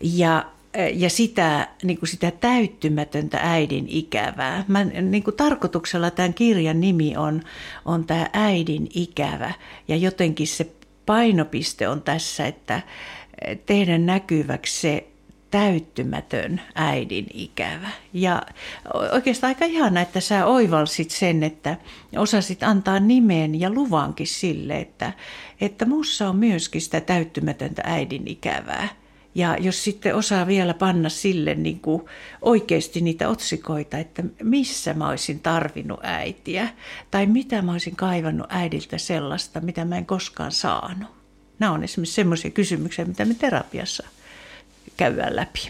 Ja, 0.02 0.46
ja 0.94 1.10
sitä, 1.10 1.68
niin 1.84 1.98
kuin 1.98 2.10
sitä 2.10 2.32
täyttymätöntä 2.32 3.40
äidin 3.42 3.86
ikävää. 3.88 4.66
Mä, 4.68 4.84
niin 4.84 5.24
kuin 5.24 5.36
tarkoituksella 5.36 6.12
tämän 6.12 6.34
kirjan 6.34 6.82
nimi 6.82 7.18
on, 7.18 7.44
on 7.86 8.06
tämä 8.06 8.30
äidin 8.34 8.88
ikävä. 8.94 9.54
Ja 9.88 9.96
jotenkin 9.96 10.48
se 10.48 10.68
painopiste 11.06 11.88
on 11.88 12.02
tässä, 12.02 12.48
että 12.48 12.82
tehdä 13.66 13.98
näkyväksi 13.98 14.82
se 14.82 15.08
täyttymätön 15.52 16.62
äidin 16.76 17.28
ikävä. 17.34 17.90
Ja 18.14 18.42
oikeastaan 19.12 19.50
aika 19.50 19.66
ihana, 19.66 20.02
että 20.02 20.20
sä 20.20 20.46
oivalsit 20.46 21.12
sen, 21.12 21.44
että 21.44 21.78
osasit 22.18 22.64
antaa 22.64 23.00
nimen 23.00 23.60
ja 23.60 23.70
luvankin 23.70 24.28
sille, 24.28 24.78
että, 24.78 25.14
että 25.62 25.86
mussa 25.86 26.30
on 26.30 26.36
myöskin 26.36 26.82
sitä 26.82 27.02
täyttymätöntä 27.02 27.82
äidin 27.86 28.28
ikävää. 28.28 28.88
Ja 29.36 29.58
jos 29.60 29.84
sitten 29.84 30.16
osaa 30.16 30.48
vielä 30.48 30.74
panna 30.74 31.10
sille 31.10 31.56
niin 31.56 31.80
kuin 31.80 32.04
oikeasti 32.42 33.02
niitä 33.02 33.30
otsikoita, 33.30 33.98
että 33.98 34.24
missä 34.44 34.94
mä 34.94 35.10
olisin 35.10 35.40
tarvinnut 35.40 36.00
äitiä, 36.04 36.70
tai 37.12 37.26
mitä 37.26 37.62
mä 37.62 37.72
olisin 37.72 37.96
kaivannut 37.96 38.48
äidiltä 38.50 38.98
sellaista, 38.98 39.62
mitä 39.62 39.86
mä 39.86 39.98
en 39.98 40.06
koskaan 40.06 40.52
saanut. 40.52 41.10
Nämä 41.60 41.72
on 41.72 41.84
esimerkiksi 41.84 42.16
sellaisia 42.16 42.52
kysymyksiä, 42.52 43.06
mitä 43.06 43.26
me 43.26 43.34
terapiassa 43.34 44.08
käydään 44.98 45.36
läpi. 45.36 45.70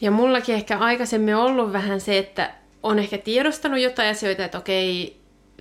Ja 0.00 0.10
mullakin 0.10 0.54
ehkä 0.54 0.78
aikaisemmin 0.78 1.36
ollut 1.36 1.72
vähän 1.72 2.00
se, 2.00 2.18
että 2.18 2.50
on 2.82 2.98
ehkä 2.98 3.18
tiedostanut 3.18 3.80
jotain 3.80 4.10
asioita, 4.10 4.44
että 4.44 4.58
okei, 4.58 5.20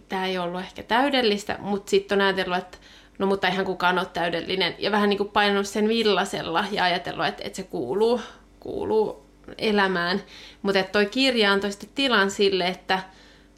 tämä 0.09 0.25
ei 0.25 0.37
ollut 0.37 0.61
ehkä 0.61 0.83
täydellistä, 0.83 1.57
mutta 1.59 1.89
sitten 1.89 2.17
on 2.17 2.25
ajatellut, 2.25 2.57
että 2.57 2.77
no 3.19 3.27
mutta 3.27 3.47
eihän 3.47 3.65
kukaan 3.65 3.99
ole 3.99 4.07
täydellinen. 4.13 4.75
Ja 4.79 4.91
vähän 4.91 5.09
niin 5.09 5.17
kuin 5.17 5.29
painanut 5.29 5.67
sen 5.67 5.87
villasella 5.87 6.65
ja 6.71 6.83
ajatellut, 6.83 7.25
että, 7.25 7.43
että 7.45 7.55
se 7.55 7.63
kuuluu, 7.63 8.21
kuuluu 8.59 9.25
elämään. 9.57 10.21
Mutta 10.61 10.79
että 10.79 10.91
toi 10.91 11.05
kirja 11.05 11.51
antoi 11.51 11.71
sitten 11.71 11.89
tilan 11.95 12.31
sille, 12.31 12.67
että 12.67 12.99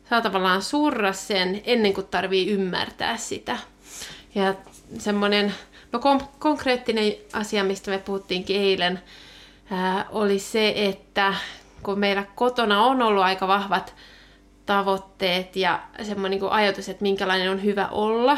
saa 0.09 0.21
tavallaan 0.21 0.61
surra 0.61 1.13
sen 1.13 1.61
ennen 1.65 1.93
kuin 1.93 2.07
tarvii 2.07 2.49
ymmärtää 2.49 3.17
sitä. 3.17 3.57
Ja 4.35 4.53
semmoinen 4.97 5.53
No 5.95 5.99
kom- 5.99 6.27
konkreettinen 6.39 7.13
asia, 7.33 7.63
mistä 7.63 7.91
me 7.91 7.97
puhuttiinkin 7.97 8.61
eilen, 8.61 8.99
ää, 9.71 10.05
oli 10.09 10.39
se, 10.39 10.73
että 10.75 11.33
kun 11.83 11.99
meillä 11.99 12.25
kotona 12.35 12.83
on 12.83 13.01
ollut 13.01 13.23
aika 13.23 13.47
vahvat 13.47 13.95
tavoitteet 14.65 15.55
ja 15.55 15.83
semmoinen 16.03 16.39
niin 16.39 16.51
ajatus, 16.51 16.89
että 16.89 17.01
minkälainen 17.01 17.51
on 17.51 17.63
hyvä 17.63 17.87
olla, 17.87 18.37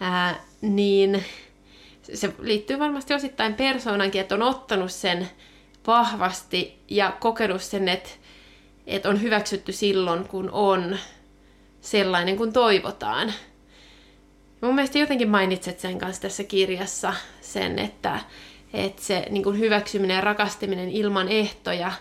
ää, 0.00 0.40
niin 0.60 1.24
se 2.14 2.32
liittyy 2.38 2.78
varmasti 2.78 3.14
osittain 3.14 3.54
persoonankin, 3.54 4.20
että 4.20 4.34
on 4.34 4.42
ottanut 4.42 4.92
sen 4.92 5.28
vahvasti 5.86 6.82
ja 6.88 7.12
kokenut 7.20 7.62
sen, 7.62 7.88
että, 7.88 8.10
että 8.86 9.08
on 9.08 9.22
hyväksytty 9.22 9.72
silloin, 9.72 10.28
kun 10.28 10.50
on 10.50 10.98
sellainen 11.80 12.36
kuin 12.36 12.52
toivotaan. 12.52 13.32
Mun 14.60 14.74
mielestä 14.74 14.98
jotenkin 14.98 15.28
mainitset 15.28 15.80
sen 15.80 15.98
kanssa 15.98 16.22
tässä 16.22 16.44
kirjassa 16.44 17.14
sen, 17.40 17.78
että, 17.78 18.20
että 18.72 19.02
se 19.02 19.26
niin 19.30 19.42
kuin 19.42 19.58
hyväksyminen 19.58 20.14
ja 20.14 20.20
rakastaminen 20.20 20.88
ilman 20.88 21.28
ehtoja 21.28 21.92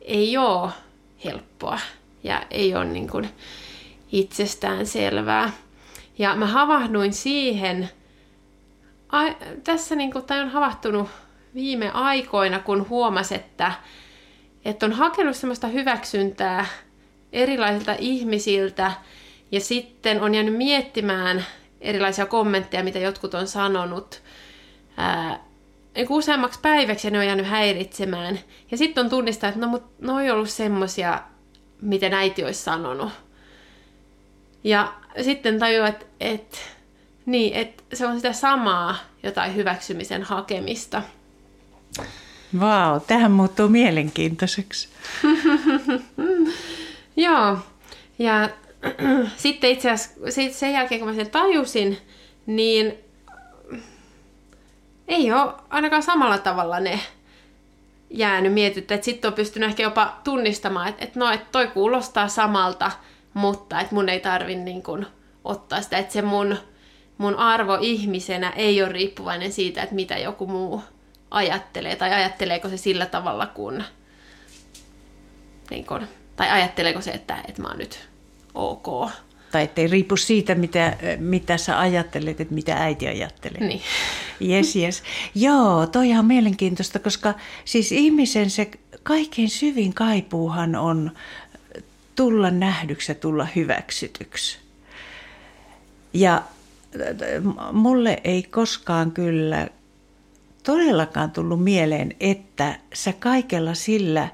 ei 0.00 0.36
ole 0.36 0.70
helppoa 1.24 1.78
ja 2.22 2.42
ei 2.50 2.74
ole 2.74 2.84
niin 2.84 3.10
kuin 3.10 3.28
itsestään 4.12 4.86
selvää. 4.86 5.52
Ja 6.18 6.36
mä 6.36 6.46
havahduin 6.46 7.12
siihen, 7.12 7.90
a, 9.08 9.18
tässä 9.64 9.96
niin 9.96 10.12
kuin, 10.12 10.24
tai 10.24 10.40
on 10.40 10.48
havahtunut 10.48 11.08
viime 11.54 11.90
aikoina, 11.90 12.58
kun 12.58 12.88
huomas, 12.88 13.32
että, 13.32 13.72
että 14.64 14.86
on 14.86 14.92
hakenut 14.92 15.36
semmoista 15.36 15.66
hyväksyntää 15.66 16.66
erilaisilta 17.32 17.96
ihmisiltä 17.98 18.92
ja 19.52 19.60
sitten 19.60 20.22
on 20.22 20.34
jäänyt 20.34 20.56
miettimään 20.56 21.44
erilaisia 21.84 22.26
kommentteja, 22.26 22.84
mitä 22.84 22.98
jotkut 22.98 23.34
on 23.34 23.48
sanonut 23.48 24.22
ää, 24.96 25.40
niin 25.94 26.06
useammaksi 26.10 26.58
päiväksi 26.62 27.06
ja 27.06 27.10
ne 27.10 27.18
on 27.18 27.26
jäänyt 27.26 27.46
häiritsemään. 27.46 28.40
Ja 28.70 28.76
sitten 28.76 29.04
on 29.04 29.10
tunnistaa, 29.10 29.48
että 29.48 29.60
no, 29.60 29.68
mut, 29.68 30.00
ne 30.00 30.12
on 30.12 30.30
ollut 30.30 30.50
semmosia, 30.50 31.22
miten 31.80 32.14
äiti 32.14 32.44
olisi 32.44 32.62
sanonut. 32.62 33.12
Ja 34.64 34.94
sitten 35.22 35.58
tajuaa, 35.58 35.88
että, 35.88 36.06
että, 36.20 36.58
niin, 37.26 37.54
että 37.54 37.82
se 37.92 38.06
on 38.06 38.16
sitä 38.16 38.32
samaa 38.32 38.96
jotain 39.22 39.54
hyväksymisen 39.54 40.22
hakemista. 40.22 41.02
Vau, 42.60 42.92
wow, 42.92 43.02
tähän 43.06 43.32
muuttuu 43.32 43.68
mielenkiintoiseksi. 43.68 44.88
Joo, 47.16 47.58
ja 48.18 48.48
sitten 49.36 49.70
itse 49.70 49.90
asiassa 49.90 50.58
sen 50.58 50.72
jälkeen, 50.72 51.00
kun 51.00 51.08
mä 51.08 51.14
sen 51.14 51.30
tajusin, 51.30 51.98
niin 52.46 52.98
ei 55.08 55.32
ole 55.32 55.52
ainakaan 55.70 56.02
samalla 56.02 56.38
tavalla 56.38 56.80
ne 56.80 57.00
jäänyt 58.10 58.52
mietittä. 58.52 58.98
Sitten 59.02 59.28
on 59.28 59.34
pystynyt 59.34 59.68
ehkä 59.68 59.82
jopa 59.82 60.20
tunnistamaan, 60.24 60.88
että, 60.88 61.04
että 61.04 61.18
no, 61.18 61.30
että 61.30 61.46
toi 61.52 61.66
kuulostaa 61.66 62.28
samalta, 62.28 62.92
mutta 63.34 63.80
että 63.80 63.94
mun 63.94 64.08
ei 64.08 64.20
tarvi 64.20 64.54
niin 64.54 64.82
kuin 64.82 65.06
ottaa 65.44 65.82
sitä, 65.82 65.98
että 65.98 66.12
se 66.12 66.22
mun, 66.22 66.56
mun 67.18 67.34
arvo 67.34 67.78
ihmisenä 67.80 68.50
ei 68.50 68.82
ole 68.82 68.92
riippuvainen 68.92 69.52
siitä, 69.52 69.82
että 69.82 69.94
mitä 69.94 70.18
joku 70.18 70.46
muu 70.46 70.82
ajattelee, 71.30 71.96
tai 71.96 72.12
ajatteleeko 72.12 72.68
se 72.68 72.76
sillä 72.76 73.06
tavalla, 73.06 73.46
kun, 73.46 73.84
niin 75.70 75.86
kun 75.86 76.08
tai 76.36 76.50
ajatteleeko 76.50 77.00
se, 77.00 77.10
että, 77.10 77.36
että 77.48 77.62
mä 77.62 77.68
oon 77.68 77.78
nyt 77.78 78.08
ok. 78.54 79.10
Tai 79.52 79.62
ettei 79.62 79.86
riipu 79.86 80.16
siitä, 80.16 80.54
mitä, 80.54 80.96
mitä 81.18 81.56
sä 81.56 81.80
ajattelet, 81.80 82.40
että 82.40 82.54
mitä 82.54 82.76
äiti 82.76 83.08
ajattelee. 83.08 83.60
Niin. 83.60 83.80
Yes, 84.48 84.76
yes. 84.76 85.02
Joo, 85.34 85.86
toi 85.86 86.12
on 86.12 86.26
mielenkiintoista, 86.26 86.98
koska 86.98 87.34
siis 87.64 87.92
ihmisen 87.92 88.50
se 88.50 88.70
kaikkein 89.02 89.50
syvin 89.50 89.94
kaipuuhan 89.94 90.76
on 90.76 91.10
tulla 92.16 92.50
nähdyksi 92.50 93.12
ja 93.12 93.14
tulla 93.14 93.46
hyväksytyksi. 93.56 94.58
Ja 96.12 96.42
mulle 97.72 98.20
ei 98.24 98.42
koskaan 98.42 99.12
kyllä 99.12 99.68
todellakaan 100.62 101.30
tullut 101.30 101.64
mieleen, 101.64 102.16
että 102.20 102.78
sä 102.94 103.12
kaikella 103.12 103.74
sillä, 103.74 104.28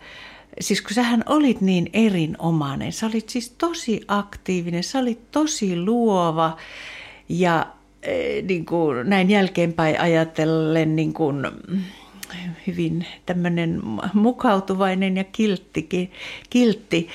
siis 0.61 0.83
kun 0.83 0.95
sähän 0.95 1.23
olit 1.27 1.61
niin 1.61 1.91
erinomainen, 1.93 2.93
sä 2.93 3.07
olit 3.07 3.29
siis 3.29 3.51
tosi 3.51 4.01
aktiivinen, 4.09 4.85
sä 4.85 4.99
olit 4.99 5.31
tosi 5.31 5.77
luova 5.81 6.57
ja 7.29 7.67
e, 8.03 8.43
niin 8.43 8.67
kuin 8.67 9.11
näin 9.11 9.31
jälkeenpäin 9.31 10.01
ajatellen 10.01 10.97
niin 10.97 11.13
kuin, 11.13 11.47
hyvin 12.67 13.07
tämmöinen 13.27 13.81
mukautuvainen 14.15 15.17
ja 15.17 15.25
kilttikin, 15.25 16.13
kiltti, 16.51 17.09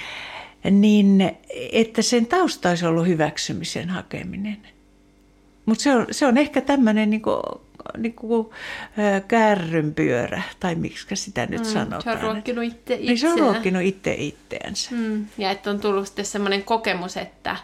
niin 0.72 1.32
että 1.72 2.02
sen 2.02 2.26
tausta 2.26 2.70
olisi 2.70 2.86
ollut 2.86 3.08
hyväksymisen 3.08 3.90
hakeminen. 3.90 4.58
Mutta 5.66 5.84
se 5.84 5.96
on, 5.96 6.08
se 6.12 6.26
on 6.26 6.38
ehkä 6.38 6.62
tämmöinen 6.62 7.10
niin 7.10 7.22
niin 7.98 8.14
kuin 8.14 8.48
kärrynpyörä, 9.28 10.42
tai 10.60 10.76
miksi 10.76 11.16
sitä 11.16 11.46
nyt 11.46 11.60
mm, 11.62 11.66
sanotaan. 11.66 12.02
Se 12.02 12.10
on 12.10 12.22
ruokkinut 12.22 12.64
itse 12.64 12.94
itseään. 12.94 13.06
Niin 13.06 13.18
se 13.18 13.30
on 13.30 13.40
ruokkinut 13.40 13.84
itse 13.84 14.16
itteensä. 14.18 14.92
Mm, 14.92 15.26
ja 15.38 15.52
että 15.52 15.70
on 15.70 15.80
tullut 15.80 16.08
sitten 16.08 16.26
semmoinen 16.26 16.64
kokemus, 16.64 17.18
että, 17.18 17.56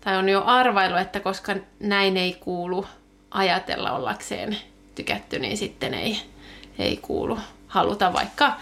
tai 0.00 0.16
on 0.16 0.28
jo 0.28 0.42
arvailu, 0.44 0.96
että 0.96 1.20
koska 1.20 1.54
näin 1.80 2.16
ei 2.16 2.32
kuulu 2.32 2.86
ajatella 3.30 3.92
ollakseen 3.92 4.56
tykätty, 4.94 5.38
niin 5.38 5.56
sitten 5.56 5.94
ei, 5.94 6.20
ei 6.78 6.96
kuulu 6.96 7.38
haluta 7.66 8.12
vaikka 8.12 8.52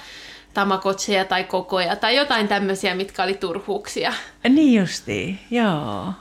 tamakotseja 0.54 1.24
tai 1.24 1.44
kokoja 1.44 1.96
tai 1.96 2.16
jotain 2.16 2.48
tämmöisiä, 2.48 2.94
mitkä 2.94 3.22
oli 3.22 3.34
turhuuksia. 3.34 4.12
Niin 4.48 4.80
justiin, 4.80 5.38
joo. 5.50 6.12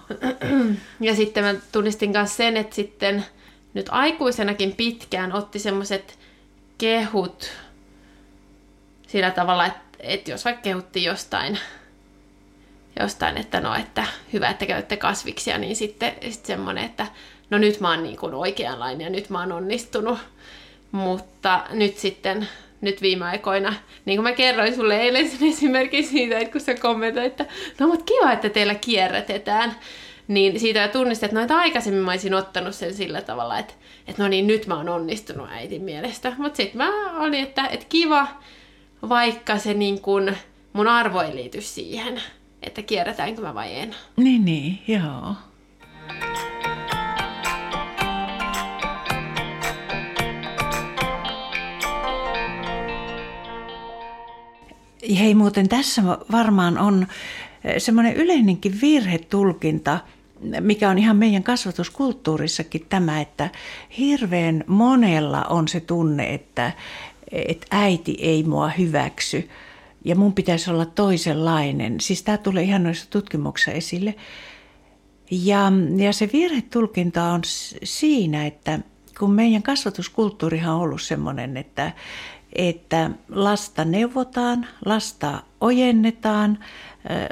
Ja 1.00 1.15
sitten 1.15 1.44
mä 1.44 1.56
tunnistin 1.72 2.12
myös 2.12 2.38
sen, 2.38 2.58
että 2.58 2.76
sitten 2.76 3.26
nyt 3.74 3.86
aikuisenakin 3.90 4.76
pitkään 4.76 5.34
otti 5.34 5.60
semmoiset 5.60 6.20
kehut 6.78 7.52
sillä 9.08 9.32
tavalla, 9.32 9.66
että, 9.66 9.82
että 10.00 10.32
jos 10.32 10.46
vaikka 10.46 10.62
kehuttiin 10.62 11.06
jostain, 11.06 11.60
jostain, 13.00 13.38
että 13.38 13.60
no, 13.60 13.76
että 13.76 14.06
hyvä, 14.34 14.50
että 14.50 14.66
käytte 14.66 14.98
kasviksia, 14.98 15.58
niin 15.58 15.76
sitten, 15.76 16.14
sitten 16.22 16.48
semmoinen, 16.48 16.86
että 16.86 17.08
no 17.50 17.58
nyt 17.58 17.80
mä 17.80 17.90
oon 17.90 18.04
niin 18.04 18.18
kuin 18.18 18.34
oikeanlainen 18.34 19.06
ja 19.06 19.10
nyt 19.10 19.30
mä 19.30 19.40
oon 19.40 19.52
onnistunut. 19.52 20.20
Mutta 20.92 21.64
nyt 21.70 21.98
sitten, 21.98 22.48
nyt 22.82 23.02
viime 23.02 23.26
aikoina, 23.26 23.74
niin 24.06 24.18
kuin 24.18 24.24
mä 24.24 24.32
kerroin 24.32 24.76
sulle 24.76 24.98
eilen 24.98 25.30
sen 25.30 25.48
esimerkin 25.50 26.08
siitä, 26.08 26.38
että 26.38 26.52
kun 26.52 26.62
sä 26.62 26.74
kommentoit, 26.74 27.26
että 27.26 27.46
no 27.80 27.88
mutta 27.88 28.06
kiva, 28.06 28.32
että 28.32 28.50
teillä 28.50 28.76
kierrätetään, 28.76 29.76
niin 30.34 30.60
siitä 30.60 30.88
tunnistin, 30.88 31.26
että 31.26 31.39
noita 31.39 31.58
aikaisemmin 31.58 32.02
mä 32.02 32.12
olisin 32.12 32.34
ottanut 32.34 32.76
sen 32.76 32.94
sillä 32.94 33.22
tavalla, 33.22 33.60
että, 33.60 33.74
että 34.08 34.24
no 34.24 34.30
niin, 34.30 34.48
nyt 34.48 34.67
mä 34.67 34.78
oon 34.78 34.89
onnistunut 34.89 35.50
äitin 35.52 35.82
mielestä. 35.82 36.34
Mutta 36.38 36.58
sitten 36.58 36.78
mä 36.78 37.20
olin, 37.20 37.44
että, 37.44 37.67
että 37.67 37.86
kiva, 37.89 38.28
vaikka 39.10 39.58
se 39.58 39.74
niin 39.74 40.02
kun, 40.02 40.36
mun 40.74 40.88
arvo 40.88 41.22
ei 41.22 41.36
liity 41.36 41.62
siihen, 41.62 42.22
että 42.62 42.82
kierrätäänkö 42.82 43.41
mä 43.41 43.56
vai 43.56 43.76
en. 43.76 43.96
Niin, 44.17 44.46
niin, 44.46 44.80
joo. 44.88 45.36
Hei 55.20 55.36
muuten 55.36 55.70
tässä 55.70 56.02
varmaan 56.32 56.78
on 56.78 57.08
semmoinen 57.78 58.15
yleinenkin 58.15 58.82
virhetulkinta, 58.82 60.00
mikä 60.60 60.90
on 60.90 60.98
ihan 60.98 61.18
meidän 61.18 61.44
kasvatuskulttuurissakin 61.44 62.86
tämä, 62.90 63.22
että 63.22 63.50
hirveän 63.98 64.64
monella 64.68 65.44
on 65.44 65.68
se 65.68 65.80
tunne, 65.80 66.34
että, 66.34 66.72
että 67.32 67.68
äiti 67.72 68.18
ei 68.20 68.44
mua 68.44 68.70
hyväksy 68.70 69.50
ja 70.06 70.16
mun 70.16 70.34
pitäisi 70.34 70.72
olla 70.72 70.86
toisenlainen. 70.86 72.00
Siis 72.00 72.24
tämä 72.24 72.38
tulee 72.38 72.64
ihan 72.64 72.84
noissa 72.84 73.10
tutkimuksissa 73.10 73.72
esille. 73.72 74.16
Ja, 75.32 75.72
ja 75.98 76.14
se 76.14 76.30
virhetulkinta 76.34 77.24
on 77.24 77.42
siinä, 77.84 78.46
että 78.46 78.80
kun 79.20 79.34
meidän 79.34 79.64
kasvatuskulttuurihan 79.64 80.76
on 80.76 80.82
ollut 80.82 81.02
semmoinen, 81.02 81.58
että, 81.58 81.92
että 82.54 83.12
lasta 83.30 83.86
neuvotaan, 83.86 84.68
lasta 84.86 85.44
ojennetaan, 85.62 86.60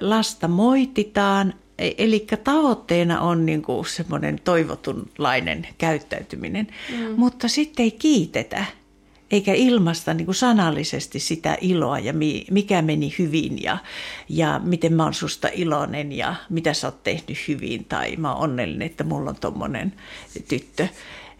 lasta 0.02 0.48
moititaan, 0.48 1.54
Eli 1.98 2.28
tavoitteena 2.44 3.22
on 3.22 3.46
niin 3.46 3.62
kuin 3.62 3.86
semmoinen 3.86 4.40
toivotunlainen 4.44 5.68
käyttäytyminen, 5.78 6.68
mm. 6.90 7.14
mutta 7.18 7.48
sitten 7.48 7.84
ei 7.84 7.92
kiitetä 7.92 8.66
eikä 9.32 9.54
ilmasta 9.54 10.14
niin 10.14 10.26
kuin 10.26 10.36
sanallisesti 10.36 11.20
sitä 11.20 11.58
iloa 11.62 12.00
ja 12.00 12.14
mikä 12.52 12.82
meni 12.82 13.14
hyvin 13.20 13.64
ja, 13.64 13.78
ja 14.30 14.62
miten 14.64 14.94
mä 14.94 15.04
oon 15.04 15.14
susta 15.14 15.50
iloinen 15.54 16.12
ja 16.12 16.36
mitä 16.50 16.74
sä 16.74 16.88
oot 16.88 17.04
tehnyt 17.04 17.48
hyvin 17.48 17.86
tai 17.86 18.16
mä 18.16 18.34
oon 18.34 18.44
onnellinen, 18.44 18.86
että 18.86 19.04
mulla 19.04 19.30
on 19.30 19.36
tommonen 19.36 19.94
tyttö. 20.48 20.88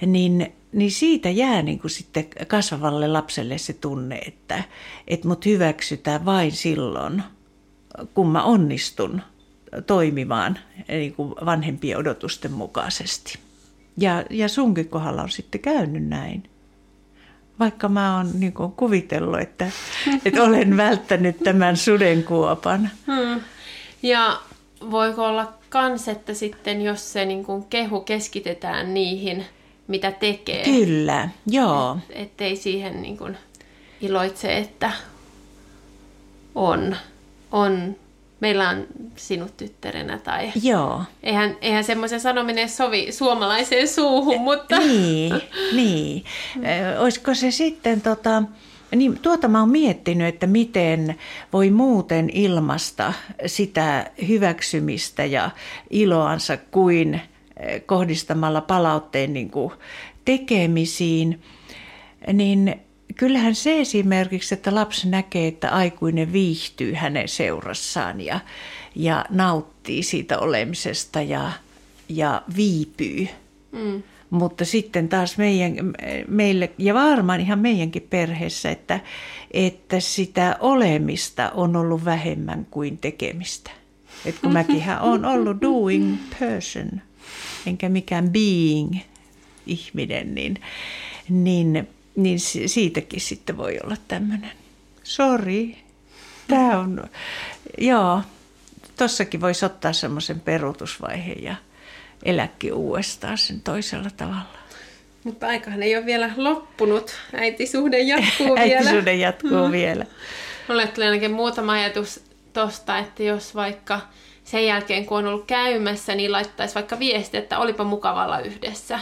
Niin 0.06 0.54
niin 0.72 0.92
siitä 0.92 1.30
jää 1.30 1.62
niin 1.62 1.80
kuin 1.80 1.92
sitten 1.92 2.26
kasvavalle 2.48 3.08
lapselle 3.08 3.58
se 3.58 3.74
tunne, 3.74 4.18
että, 4.18 4.64
että 5.08 5.28
mut 5.28 5.46
hyväksytään 5.46 6.26
vain 6.26 6.52
silloin, 6.52 7.24
kun 8.14 8.30
mä 8.30 8.44
onnistun 8.44 9.22
toimimaan 9.88 10.60
niin 10.88 11.14
kuin 11.14 11.34
vanhempien 11.46 11.98
odotusten 11.98 12.52
mukaisesti. 12.52 13.40
Ja, 13.98 14.24
ja 14.30 14.48
sunkin 14.48 14.90
kohdalla 14.90 15.22
on 15.22 15.30
sitten 15.30 15.62
käynyt 15.62 16.08
näin. 16.08 16.44
Vaikka 17.60 17.90
mä 17.90 18.18
oon 18.18 18.32
niin 18.34 18.54
kuin 18.54 18.72
kuvitellut, 18.72 19.40
että, 19.40 19.66
että 20.26 20.44
olen 20.44 20.78
välttänyt 20.78 21.40
tämän 21.44 21.78
sudenkuopan. 21.78 22.90
Hmm. 23.08 23.42
Ja 24.04 24.40
voiko 24.92 25.26
olla 25.26 25.54
kans, 25.70 26.08
että 26.08 26.34
sitten 26.34 26.82
jos 26.82 27.14
se 27.14 27.26
niin 27.26 27.46
kuin 27.46 27.64
kehu 27.64 28.02
keskitetään 28.02 28.94
niihin, 28.94 29.46
mitä 29.88 30.12
tekee. 30.12 30.64
Kyllä, 30.64 31.30
joo. 31.48 31.98
Et, 32.10 32.22
ettei 32.22 32.56
siihen 32.56 33.02
niin 33.02 33.18
kuin 33.18 33.38
iloitse, 34.02 34.58
että 34.58 34.92
on, 36.56 36.96
on 37.52 37.96
meillä 38.40 38.70
on 38.70 38.88
sinut 39.16 39.58
tyttärenä 39.58 40.18
tai... 40.18 40.52
Joo. 40.64 41.04
Eihän, 41.24 41.58
eihän 41.62 41.84
semmoisen 41.84 42.20
sanominen 42.20 42.70
sovi 42.70 43.12
suomalaiseen 43.12 43.88
suuhun, 43.88 44.42
mutta... 44.42 44.80
Niin, 44.80 45.42
niin. 45.74 46.24
Olisiko 47.00 47.34
se 47.34 47.52
sitten 47.52 48.02
tota... 48.02 48.44
Niin, 48.96 49.20
tuota 49.22 49.48
mä 49.48 49.60
oon 49.60 49.70
miettinyt, 49.70 50.28
että 50.28 50.48
miten 50.48 51.16
voi 51.54 51.70
muuten 51.70 52.30
ilmasta 52.34 53.14
sitä 53.46 54.12
hyväksymistä 54.28 55.26
ja 55.26 55.50
iloansa 55.90 56.58
kuin 56.58 57.22
kohdistamalla 57.86 58.62
palautteen 58.62 59.34
niin 59.34 59.52
kuin 59.52 59.72
tekemisiin. 60.26 61.42
Niin 62.34 62.82
kyllähän 63.16 63.56
se 63.56 63.82
esimerkiksi, 63.82 64.54
että 64.54 64.76
lapsi 64.76 65.10
näkee, 65.10 65.48
että 65.48 65.70
aikuinen 65.70 66.34
viihtyy 66.34 66.94
hänen 66.94 67.28
seurassaan 67.28 68.22
ja, 68.22 68.40
ja 68.96 69.26
nauttii 69.30 70.04
siitä 70.04 70.40
olemisesta 70.40 71.22
ja, 71.22 71.52
ja 72.10 72.42
viipyy. 72.56 73.28
Mm. 73.72 74.04
Mutta 74.30 74.66
sitten 74.66 75.10
taas 75.10 75.38
meidän, 75.38 75.74
meille, 76.28 76.72
ja 76.78 76.94
varmaan 76.94 77.40
ihan 77.40 77.60
meidänkin 77.60 78.08
perheessä, 78.10 78.72
että, 78.72 79.00
että 79.52 80.00
sitä 80.00 80.58
olemista 80.60 81.50
on 81.50 81.76
ollut 81.76 82.06
vähemmän 82.06 82.68
kuin 82.72 82.98
tekemistä. 82.98 83.72
Et 84.26 84.40
kun 84.40 84.54
mäkinhän 84.54 85.02
on 85.02 85.26
ollut 85.26 85.62
doing 85.62 86.18
person, 86.40 87.02
enkä 87.66 87.90
mikään 87.90 88.30
being 88.30 88.96
ihminen, 89.68 90.36
niin, 90.36 90.56
niin 91.30 91.88
niin 92.24 92.40
siitäkin 92.66 93.22
sitten 93.22 93.58
voi 93.58 93.80
olla 93.84 93.96
tämmöinen, 94.08 94.52
sori, 95.04 95.78
tämä 96.48 96.80
on, 96.80 97.04
joo, 97.78 98.22
tossakin 98.98 99.42
voisi 99.42 99.66
ottaa 99.66 99.94
semmoisen 99.94 100.40
peruutusvaiheen 100.40 101.44
ja 101.44 101.56
elääkin 102.26 102.74
uudestaan 102.74 103.38
sen 103.38 103.62
toisella 103.62 104.10
tavalla. 104.18 104.60
Mutta 105.24 105.48
aikahan 105.48 105.84
ei 105.84 105.98
ole 105.98 106.06
vielä 106.06 106.32
loppunut. 106.38 107.16
Äitisuhde 107.34 108.00
jatkuu 108.00 108.56
vielä. 108.56 108.78
Äitisuhde 108.78 109.16
jatkuu 109.16 109.64
hmm. 109.64 109.72
vielä. 109.72 110.06
Mulle 110.68 110.88
tuli 110.88 111.06
ainakin 111.06 111.32
muutama 111.32 111.72
ajatus 111.72 112.24
tosta, 112.54 112.98
että 112.98 113.24
jos 113.24 113.56
vaikka 113.56 114.02
sen 114.44 114.66
jälkeen 114.66 115.06
kun 115.06 115.18
on 115.18 115.28
ollut 115.28 115.48
käymässä, 115.48 116.16
niin 116.16 116.32
laittaisi 116.32 116.76
vaikka 116.76 117.00
viesti, 117.00 117.38
että 117.38 117.60
olipa 117.60 117.84
mukavalla 117.84 118.40
yhdessä. 118.40 119.00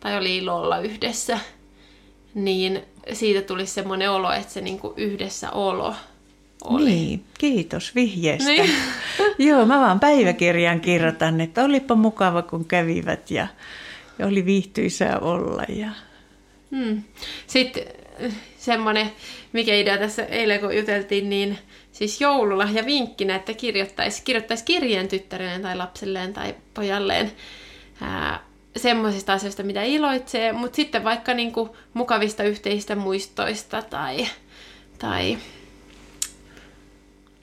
Tai 0.00 0.16
oli 0.16 0.36
ilolla 0.36 0.78
yhdessä 0.78 1.38
niin 2.34 2.82
siitä 3.12 3.42
tulisi 3.42 3.72
semmoinen 3.72 4.10
olo, 4.10 4.32
että 4.32 4.52
se 4.52 4.60
niinku 4.60 4.94
yhdessä 4.96 5.50
olo 5.50 5.94
oli. 6.64 6.90
Niin, 6.90 7.24
kiitos 7.38 7.94
vihjeestä. 7.94 8.50
Niin. 8.50 8.70
Joo, 9.48 9.66
mä 9.66 9.80
vaan 9.80 10.00
päiväkirjan 10.00 10.80
kirjoitan, 10.80 11.40
että 11.40 11.64
olipa 11.64 11.94
mukava 11.94 12.42
kun 12.42 12.64
kävivät 12.64 13.30
ja, 13.30 13.46
ja 14.18 14.26
oli 14.26 14.44
viihtyisää 14.44 15.18
olla. 15.18 15.62
Ja... 15.68 15.90
Hmm. 16.70 17.02
Sitten 17.46 17.84
semmoinen, 18.58 19.12
mikä 19.52 19.74
idea 19.74 19.98
tässä 19.98 20.24
eilen 20.24 20.60
kun 20.60 20.76
juteltiin, 20.76 21.30
niin 21.30 21.58
siis 21.92 22.20
joululahja 22.20 22.86
vinkkinä, 22.86 23.36
että 23.36 23.54
kirjoittaisi, 23.54 24.22
kirjoittaisi 24.22 24.64
kirjeen 24.64 25.08
tyttärelleen 25.08 25.62
tai 25.62 25.76
lapselleen 25.76 26.32
tai 26.32 26.54
pojalleen 26.74 27.32
ää, 28.00 28.40
semmoisista 28.76 29.32
asioista, 29.32 29.62
mitä 29.62 29.82
iloitsee, 29.82 30.52
mutta 30.52 30.76
sitten 30.76 31.04
vaikka 31.04 31.34
niinku 31.34 31.76
mukavista 31.94 32.42
yhteisistä 32.42 32.96
muistoista 32.96 33.82
tai, 33.82 34.26
tai 34.98 35.38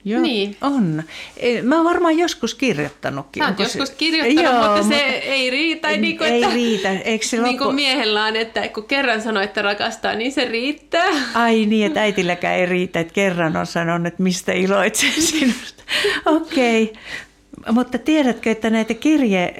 Joo, 0.04 0.22
niin. 0.22 0.56
on. 0.60 1.02
E, 1.36 1.62
mä 1.62 1.76
oon 1.76 1.84
varmaan 1.84 2.18
joskus 2.18 2.54
kirjoittanutkin. 2.54 3.42
Sä 3.42 3.48
oot 3.48 3.58
joskus 3.58 3.88
se... 3.88 3.94
kirjoittanut, 3.94 4.44
Joo, 4.44 4.54
mutta, 4.54 4.82
mutta 4.82 4.88
se 4.96 5.04
ei 5.04 5.50
riitä. 5.50 5.88
Ei, 5.88 5.98
niin 5.98 6.18
kuin, 6.18 6.30
ei 6.30 6.42
että, 6.42 6.54
riitä. 6.54 6.90
Eikö 6.92 7.26
se 7.26 7.42
niin 7.42 7.58
kuin 7.58 7.74
miehellä 7.74 8.24
on, 8.24 8.36
että 8.36 8.68
kun 8.68 8.84
kerran 8.84 9.22
sanoo, 9.22 9.42
että 9.42 9.62
rakastaa, 9.62 10.14
niin 10.14 10.32
se 10.32 10.44
riittää. 10.44 11.10
Ai 11.34 11.66
niin, 11.66 11.86
että 11.86 12.00
äitilläkään 12.00 12.56
ei 12.56 12.66
riitä, 12.66 13.00
että 13.00 13.14
kerran 13.14 13.56
on 13.56 13.66
sanonut, 13.66 14.06
että 14.06 14.22
mistä 14.22 14.52
iloitsee 14.52 15.10
sinusta. 15.10 15.82
Okei, 16.26 16.82
okay. 16.82 17.74
Mutta 17.74 17.98
tiedätkö, 17.98 18.50
että 18.50 18.70
näitä 18.70 18.94
kirje, 18.94 19.54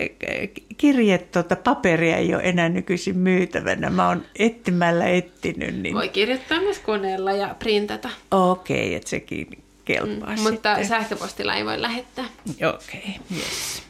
kirje 0.80 1.18
tuota, 1.18 1.56
paperia 1.56 2.16
ei 2.16 2.34
ole 2.34 2.42
enää 2.44 2.68
nykyisin 2.68 3.18
myytävänä. 3.18 3.90
Mä 3.90 4.08
oon 4.08 4.24
etsimällä 4.38 5.06
etsinyt. 5.06 5.82
Niin... 5.82 5.94
Voi 5.94 6.08
kirjoittaa 6.08 6.60
myös 6.60 6.78
koneella 6.78 7.32
ja 7.32 7.54
printata. 7.58 8.10
Okei, 8.30 8.86
okay, 8.86 8.94
että 8.94 9.10
sekin 9.10 9.46
kelpaa 9.84 10.36
mm, 10.36 10.42
Mutta 10.42 10.84
sähköpostilla 10.84 11.54
ei 11.54 11.64
voi 11.64 11.82
lähettää. 11.82 12.24
Okei, 12.48 13.18
okay, 13.18 13.38
yes. 13.38 13.82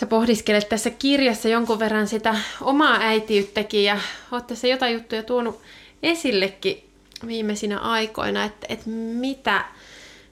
sä 0.02 0.06
pohdiskelet 0.06 0.68
tässä 0.68 0.90
kirjassa 0.90 1.48
jonkun 1.48 1.78
verran 1.78 2.08
sitä 2.08 2.34
omaa 2.60 2.98
äitiyttäkin 3.00 3.84
ja 3.84 3.98
oot 4.32 4.46
tässä 4.46 4.68
jotain 4.68 4.94
juttuja 4.94 5.22
tuonut 5.22 5.60
esillekin 6.02 6.84
viimeisinä 7.26 7.78
aikoina, 7.78 8.44
että, 8.44 8.66
että 8.68 8.90
mitä, 8.90 9.64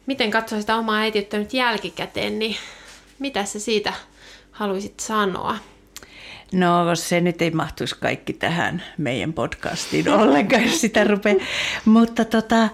miten 0.07 0.31
katsoo 0.31 0.61
sitä 0.61 0.77
omaa 0.77 0.97
äitiyttä 0.97 1.39
nyt 1.39 1.55
jälkikäteen, 1.55 2.39
niin 2.39 2.57
mitä 3.19 3.45
sä 3.45 3.61
siitä 3.61 3.93
haluaisit 4.51 5.01
sanoa? 5.01 5.57
No 6.53 6.95
se 6.95 7.21
nyt 7.21 7.43
ei 7.43 7.51
mahtuisi 7.51 7.97
kaikki 8.01 8.33
tähän 8.33 8.83
meidän 8.99 9.33
podcastiin 9.33 10.09
ollenkaan, 10.09 10.65
jos 10.65 10.81
sitä 10.81 11.05
rupeaa. 11.05 11.37
Mutta 11.85 12.25
tota, 12.25 12.69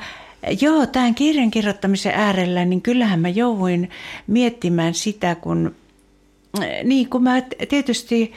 joo, 0.61 0.87
tämän 0.87 1.15
kirjan 1.15 1.51
kirjoittamisen 1.51 2.13
äärellä, 2.15 2.65
niin 2.65 2.83
kyllähän 2.83 3.21
mä 3.21 3.29
jouduin 3.29 3.91
miettimään 4.27 4.95
sitä, 4.95 5.35
kun 5.35 5.75
niin 6.85 7.09
kuin 7.09 7.23
mä 7.23 7.43
tietysti 7.69 8.33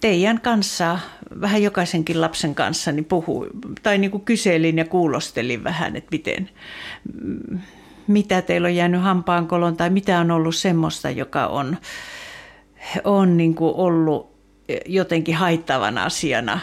teidän 0.00 0.40
kanssa, 0.40 0.98
vähän 1.40 1.62
jokaisenkin 1.62 2.20
lapsen 2.20 2.54
kanssa, 2.54 2.92
niin 2.92 3.04
puhuin, 3.04 3.50
tai 3.82 3.98
niin 3.98 4.10
kuin 4.10 4.24
kyselin 4.24 4.78
ja 4.78 4.84
kuulostelin 4.84 5.64
vähän, 5.64 5.96
että 5.96 6.08
miten, 6.12 6.50
mitä 8.06 8.42
teillä 8.42 8.66
on 8.66 8.76
jäänyt 8.76 9.02
hampaankoloon 9.02 9.76
tai 9.76 9.90
mitä 9.90 10.20
on 10.20 10.30
ollut 10.30 10.56
semmoista, 10.56 11.10
joka 11.10 11.46
on, 11.46 11.76
on 13.04 13.36
niin 13.36 13.54
kuin 13.54 13.74
ollut 13.74 14.38
jotenkin 14.86 15.34
haittavan 15.34 15.98
asiana, 15.98 16.60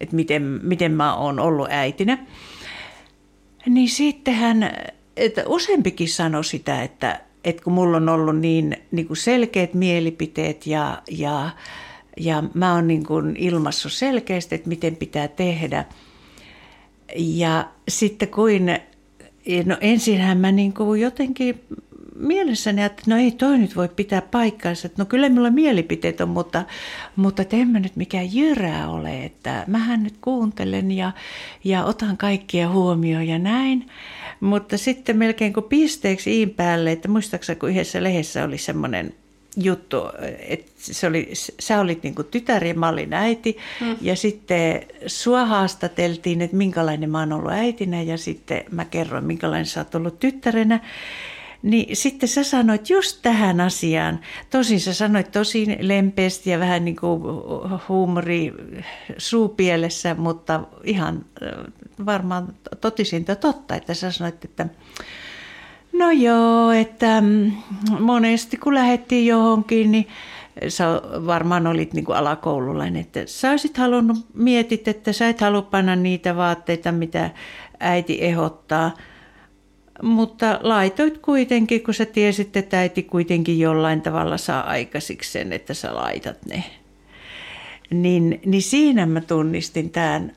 että 0.00 0.16
miten, 0.16 0.42
miten 0.62 0.92
mä 0.92 1.14
oon 1.14 1.40
ollut 1.40 1.68
äitinä. 1.70 2.18
Niin 3.66 3.88
sittenhän, 3.88 4.70
että 5.16 5.42
useampikin 5.46 6.08
sanoi 6.08 6.44
sitä, 6.44 6.82
että, 6.82 7.20
että 7.46 7.62
kun 7.64 7.72
mulla 7.72 7.96
on 7.96 8.08
ollut 8.08 8.38
niin, 8.38 8.76
niin 8.90 9.06
kuin 9.06 9.16
selkeät 9.16 9.74
mielipiteet 9.74 10.66
ja, 10.66 11.02
ja, 11.10 11.50
ja 12.16 12.42
mä 12.54 12.74
oon 12.74 12.88
niin 12.88 13.06
kuin 13.06 13.36
ilmassut 13.36 13.92
selkeästi, 13.92 14.54
että 14.54 14.68
miten 14.68 14.96
pitää 14.96 15.28
tehdä. 15.28 15.84
Ja 17.16 17.68
sitten 17.88 18.28
kuin, 18.28 18.66
no 19.64 19.76
ensinhän 19.80 20.38
mä 20.38 20.52
niin 20.52 20.72
kuin 20.72 21.00
jotenkin 21.00 21.60
mielessäni, 22.18 22.82
että 22.82 23.02
no 23.06 23.16
ei 23.16 23.30
toi 23.30 23.58
nyt 23.58 23.76
voi 23.76 23.88
pitää 23.88 24.22
paikkaansa. 24.22 24.86
Että 24.86 25.02
no 25.02 25.06
kyllä 25.06 25.28
minulla 25.28 25.50
mielipiteet 25.50 26.20
on, 26.20 26.28
mutta, 26.28 26.64
mutta 27.16 27.42
en 27.52 27.68
mä 27.68 27.80
nyt 27.80 27.96
mikään 27.96 28.34
jyrää 28.34 28.88
ole. 28.88 29.24
Että 29.24 29.64
mähän 29.66 30.02
nyt 30.02 30.14
kuuntelen 30.20 30.90
ja, 30.90 31.12
ja 31.64 31.84
otan 31.84 32.16
kaikkia 32.16 32.68
huomioon 32.68 33.28
ja 33.28 33.38
näin. 33.38 33.90
Mutta 34.40 34.78
sitten 34.78 35.16
melkein 35.16 35.52
kuin 35.52 35.64
pisteeksi 35.64 36.38
iin 36.38 36.50
päälle, 36.50 36.92
että 36.92 37.08
muistaakseni 37.08 37.60
kun 37.60 37.70
yhdessä 37.70 38.02
lehdessä 38.02 38.44
oli 38.44 38.58
semmoinen 38.58 39.14
juttu, 39.56 40.02
että 40.38 40.72
se 40.76 41.06
oli, 41.06 41.30
sä 41.58 41.80
olit 41.80 42.02
niin 42.02 42.14
kuin 42.14 42.28
tytär 42.30 42.64
ja 42.64 42.74
mä 42.74 42.88
olin 42.88 43.12
äiti. 43.12 43.56
Hmm. 43.80 43.96
Ja 44.00 44.16
sitten 44.16 44.82
sua 45.06 45.44
haastateltiin, 45.44 46.40
että 46.40 46.56
minkälainen 46.56 47.10
mä 47.10 47.18
oon 47.18 47.32
ollut 47.32 47.52
äitinä 47.52 48.02
ja 48.02 48.18
sitten 48.18 48.64
mä 48.70 48.84
kerroin, 48.84 49.24
minkälainen 49.24 49.66
sä 49.66 49.80
oot 49.80 49.94
ollut 49.94 50.20
tyttärenä. 50.20 50.80
Niin 51.66 51.96
sitten 51.96 52.28
sä 52.28 52.44
sanoit 52.44 52.90
just 52.90 53.18
tähän 53.22 53.60
asiaan, 53.60 54.20
tosin 54.50 54.80
sä 54.80 54.94
sanoit 54.94 55.32
tosi 55.32 55.76
lempeästi 55.80 56.50
ja 56.50 56.58
vähän 56.58 56.84
niin 56.84 56.96
kuin 56.96 57.22
huumori 57.88 58.52
suupielessä, 59.18 60.14
mutta 60.14 60.60
ihan 60.84 61.24
varmaan 62.06 62.54
totisinta 62.80 63.36
totta, 63.36 63.74
että 63.74 63.94
sä 63.94 64.10
sanoit, 64.10 64.44
että 64.44 64.66
no 65.92 66.10
joo, 66.10 66.70
että 66.70 67.20
mm, 67.20 67.52
monesti 68.00 68.56
kun 68.56 68.74
lähdettiin 68.74 69.26
johonkin, 69.26 69.92
niin 69.92 70.08
sä 70.68 70.86
varmaan 71.26 71.66
olit 71.66 71.94
niin 71.94 72.04
kuin 72.04 72.16
alakoululainen, 72.16 73.00
että 73.00 73.22
sä 73.26 73.50
olisit 73.50 73.76
halunnut, 73.76 74.26
mietit, 74.34 74.88
että 74.88 75.12
sä 75.12 75.28
et 75.28 75.40
halua 75.40 75.62
panna 75.62 75.96
niitä 75.96 76.36
vaatteita, 76.36 76.92
mitä 76.92 77.30
äiti 77.80 78.18
ehdottaa– 78.24 78.90
mutta 80.02 80.60
laitoit 80.62 81.18
kuitenkin, 81.18 81.82
kun 81.82 81.94
sä 81.94 82.04
tiesit, 82.04 82.56
että 82.56 82.78
äiti 82.78 83.02
kuitenkin 83.02 83.58
jollain 83.58 84.02
tavalla 84.02 84.36
saa 84.38 84.62
aikaisiksi 84.62 85.32
sen, 85.32 85.52
että 85.52 85.74
sä 85.74 85.94
laitat 85.94 86.46
ne. 86.46 86.64
Niin, 87.90 88.40
niin 88.46 88.62
siinä 88.62 89.06
mä 89.06 89.20
tunnistin 89.20 89.90
tämän, 89.90 90.32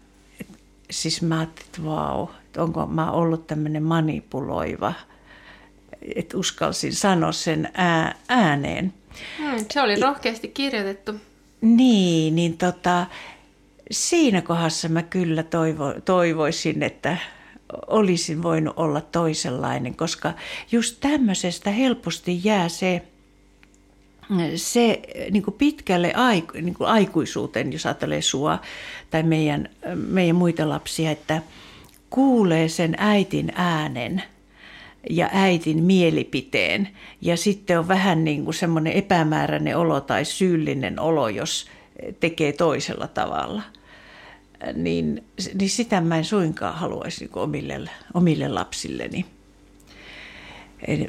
siis 0.92 1.22
mä 1.22 1.38
ajattelin, 1.38 1.68
että 1.68 1.84
vau, 1.84 2.28
että 2.46 2.64
onko 2.64 2.86
mä 2.86 3.12
ollut 3.12 3.48
tämmöinen 3.48 3.84
manipuloiva, 3.84 4.94
että 6.16 6.38
uskalsin 6.38 6.94
sanoa 6.94 7.32
sen 7.32 7.70
ää, 7.74 8.16
ääneen. 8.28 8.94
Hmm, 9.38 9.66
se 9.72 9.82
oli 9.82 9.96
rohkeasti 9.96 10.48
kirjoitettu. 10.48 11.12
Niin, 11.62 12.36
niin 12.36 12.58
tota, 12.58 13.06
siinä 13.92 14.42
kohdassa 14.42 14.90
mä 14.90 15.04
kyllä 15.04 15.44
toivo, 15.44 15.94
toivoisin, 16.06 16.84
että 16.84 17.18
olisin 17.88 18.44
voinut 18.44 18.74
olla 18.78 19.02
toisenlainen, 19.02 19.96
koska 19.96 20.34
just 20.72 20.98
tämmöisestä 21.00 21.72
helposti 21.72 22.42
jää 22.44 22.70
se, 22.70 23.02
se 24.56 25.02
niin 25.32 25.44
kuin 25.44 25.56
pitkälle 25.58 26.14
aiku, 26.14 26.54
niin 26.62 26.74
kuin 26.74 26.88
aikuisuuteen, 26.88 27.74
jos 27.74 27.86
ajattelee 27.86 28.22
sua 28.22 28.60
tai 29.12 29.24
meidän, 29.24 29.70
meidän 29.96 30.36
muita 30.36 30.70
lapsia, 30.70 31.12
että 31.12 31.42
kuulee 32.10 32.70
sen 32.70 32.96
äitin 32.98 33.52
äänen 33.56 34.24
ja 35.10 35.30
äitin 35.34 35.84
mielipiteen. 35.84 36.90
Ja 37.22 37.38
sitten 37.38 37.80
on 37.80 37.88
vähän 37.88 38.24
niin 38.24 38.44
kuin 38.44 38.56
semmoinen 38.56 38.94
epämääräinen 38.94 39.78
olo 39.78 40.02
tai 40.02 40.26
syyllinen 40.26 41.00
olo, 41.00 41.30
jos 41.30 41.68
tekee 42.20 42.54
toisella 42.54 43.08
tavalla– 43.08 43.62
niin, 44.74 45.24
niin 45.54 45.70
sitä 45.70 46.02
mä 46.02 46.18
en 46.18 46.26
suinkaan 46.26 46.76
haluaisi 46.76 47.26
niin 47.26 47.38
omille, 47.38 47.90
omille 48.14 48.48
lapsilleni. 48.48 49.26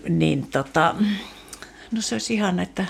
Niin 0.08 0.46
tota, 0.46 0.94
no 1.90 2.00
se 2.00 2.14
olisi 2.14 2.34
ihan, 2.34 2.60
että 2.60 2.86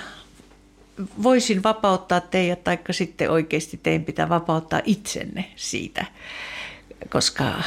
voisin 1.22 1.62
vapauttaa 1.62 2.20
teidät, 2.20 2.64
tai 2.64 2.78
sitten 2.90 3.30
oikeasti 3.30 3.80
teidän 3.82 4.04
pitää 4.04 4.28
vapauttaa 4.28 4.80
itsenne 4.84 5.44
siitä, 5.56 6.04
koska 7.08 7.62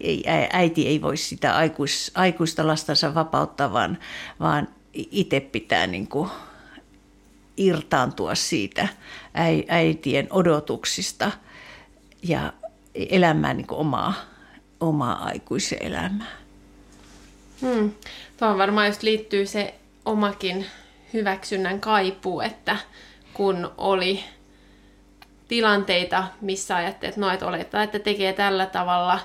ei, 0.00 0.24
äiti 0.52 0.86
ei 0.86 1.02
voi 1.02 1.16
sitä 1.16 1.56
aikuis, 1.56 2.12
aikuista 2.14 2.66
lastansa 2.66 3.14
vapauttaa, 3.14 3.72
vaan, 3.72 3.98
vaan 4.40 4.68
itse 4.94 5.40
pitää 5.40 5.86
niin 5.86 6.08
kuin 6.08 6.30
irtaantua 7.56 8.34
siitä 8.34 8.88
äitien 9.68 10.26
odotuksista– 10.30 11.32
ja 12.22 12.52
elämään 12.94 13.56
niin 13.56 13.66
omaa, 13.70 14.14
omaa 14.80 15.24
aikuisen 15.24 15.82
elämää. 15.82 16.40
Hmm. 17.60 17.92
Tuohon 18.36 18.58
varmaan 18.58 18.86
just 18.86 19.02
liittyy 19.02 19.46
se 19.46 19.74
omakin 20.04 20.66
hyväksynnän 21.12 21.80
kaipuu, 21.80 22.40
että 22.40 22.76
kun 23.34 23.70
oli 23.78 24.24
tilanteita, 25.48 26.24
missä 26.40 26.76
ajattelet, 26.76 27.10
että 27.10 27.20
no, 27.20 27.30
että 27.30 27.46
olettaa, 27.46 27.82
että 27.82 27.98
tekee 27.98 28.32
tällä 28.32 28.66
tavalla, 28.66 29.20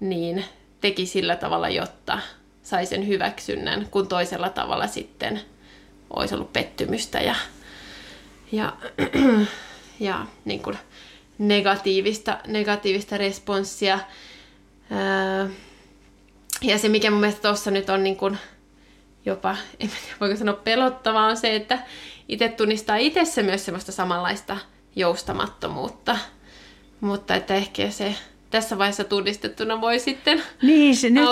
niin 0.00 0.44
teki 0.80 1.06
sillä 1.06 1.36
tavalla, 1.36 1.68
jotta 1.68 2.18
sai 2.62 2.86
sen 2.86 3.08
hyväksynnän, 3.08 3.86
kun 3.90 4.08
toisella 4.08 4.48
tavalla 4.48 4.86
sitten 4.86 5.40
olisi 6.10 6.34
ollut 6.34 6.52
pettymystä 6.52 7.20
ja, 7.20 7.34
ja, 8.52 8.72
ja 10.00 10.26
niin 10.44 10.62
kuin 10.62 10.78
negatiivista, 11.38 12.38
negatiivista 12.46 13.16
responssia. 13.16 13.98
Öö, 14.92 15.48
ja 16.62 16.78
se, 16.78 16.88
mikä 16.88 17.10
mun 17.10 17.20
mielestä 17.20 17.42
tuossa 17.42 17.70
nyt 17.70 17.90
on 17.90 18.02
niin 18.04 18.16
kuin 18.16 18.38
jopa, 19.26 19.56
en 19.80 19.88
tiedä 19.88 20.16
voiko 20.20 20.36
sanoa 20.36 20.54
pelottavaa, 20.54 21.26
on 21.26 21.36
se, 21.36 21.56
että 21.56 21.78
itse 22.28 22.48
tunnistaa 22.48 22.96
itsessä 22.96 23.42
myös 23.42 23.64
semmoista 23.64 23.92
samanlaista 23.92 24.58
joustamattomuutta. 24.96 26.18
Mutta 27.00 27.34
että 27.34 27.54
ehkä 27.54 27.90
se 27.90 28.14
tässä 28.50 28.78
vaiheessa 28.78 29.04
tunnistettuna 29.04 29.80
voi 29.80 29.98
sitten 29.98 30.42
Niin, 30.62 30.96
se 30.96 31.10
nyt, 31.10 31.24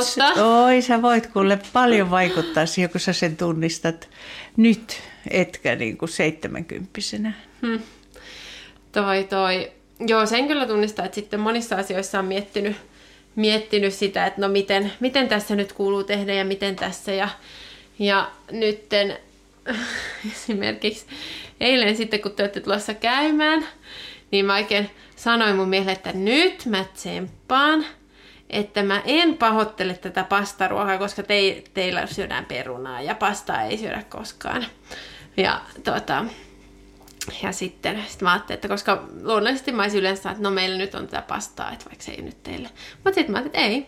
oi, 0.65 0.83
sä 0.83 1.03
voit 1.03 1.27
kuule 1.27 1.59
paljon 1.73 2.11
vaikuttaa 2.11 2.67
siihen, 2.67 2.91
kun 2.91 3.01
sä 3.01 3.13
sen 3.13 3.37
tunnistat 3.37 4.09
nyt, 4.57 5.01
etkä 5.31 5.77
niin 5.77 5.99
kuin 5.99 6.09
seitsemänkymppisenä. 6.09 7.33
Hmm. 7.63 7.79
Toi, 8.93 9.25
toi 9.25 9.73
Joo, 10.07 10.27
sen 10.27 10.49
kyllä 10.49 10.67
tunnistaa, 10.67 11.05
että 11.05 11.15
sitten 11.15 11.41
monissa 11.41 11.77
asioissa 11.77 12.19
on 12.19 12.25
miettinyt, 12.25 12.77
miettinyt 13.37 13.95
sitä, 13.95 14.27
että 14.27 14.41
no 14.41 14.49
miten, 14.49 14.93
miten 15.01 15.29
tässä 15.29 15.57
nyt 15.57 15.73
kuuluu 15.73 16.05
tehdä 16.05 16.35
ja 16.35 16.45
miten 16.45 16.77
tässä. 16.77 17.13
Ja, 17.13 17.29
ja 17.99 18.31
nytten 18.51 19.19
esimerkiksi 20.33 21.07
eilen 21.61 21.97
sitten, 21.97 22.21
kun 22.21 22.33
te 22.33 22.43
olette 22.43 22.61
tulossa 22.61 22.95
käymään, 22.95 23.67
niin 24.31 24.45
mä 24.45 24.55
oikein 24.55 24.91
sanoin 25.17 25.57
mun 25.57 25.69
miehelle, 25.69 25.93
että 25.93 26.13
nyt 26.13 26.67
mä 26.67 26.85
tsemppaan, 26.95 27.87
että 28.51 28.83
mä 28.83 29.03
en 29.05 29.37
pahoittele 29.37 29.95
tätä 29.95 30.25
pastaruokaa, 30.25 30.99
koska 30.99 31.23
te, 31.23 31.63
teillä 31.75 32.07
syödään 32.07 32.45
perunaa 32.45 33.03
ja 33.03 33.15
pastaa 33.15 33.63
ei 33.63 33.79
syödä 33.79 34.03
koskaan. 34.09 34.67
Ja 35.37 35.61
tota, 35.85 36.25
ja 37.43 37.53
sitten 37.53 38.05
sit 38.09 38.23
mä 38.23 38.33
ajattelin, 38.33 38.55
että 38.55 38.69
koska 38.69 39.09
luonnollisesti 39.23 39.73
mä 39.73 39.83
olisin 39.83 40.01
yleensä 40.01 40.31
että 40.31 40.43
no 40.43 40.51
meillä 40.51 40.79
nyt 40.79 40.95
on 40.95 41.07
tätä 41.07 41.23
pastaa, 41.23 41.73
että 41.73 41.85
vaikka 41.85 42.05
se 42.05 42.13
ei 42.13 42.23
nyt 42.23 42.43
teille. 42.43 42.69
Mutta 43.05 43.15
sitten 43.15 43.33
mä 43.33 43.39
ajattelin, 43.39 43.67
että 43.67 43.77
ei. 43.77 43.87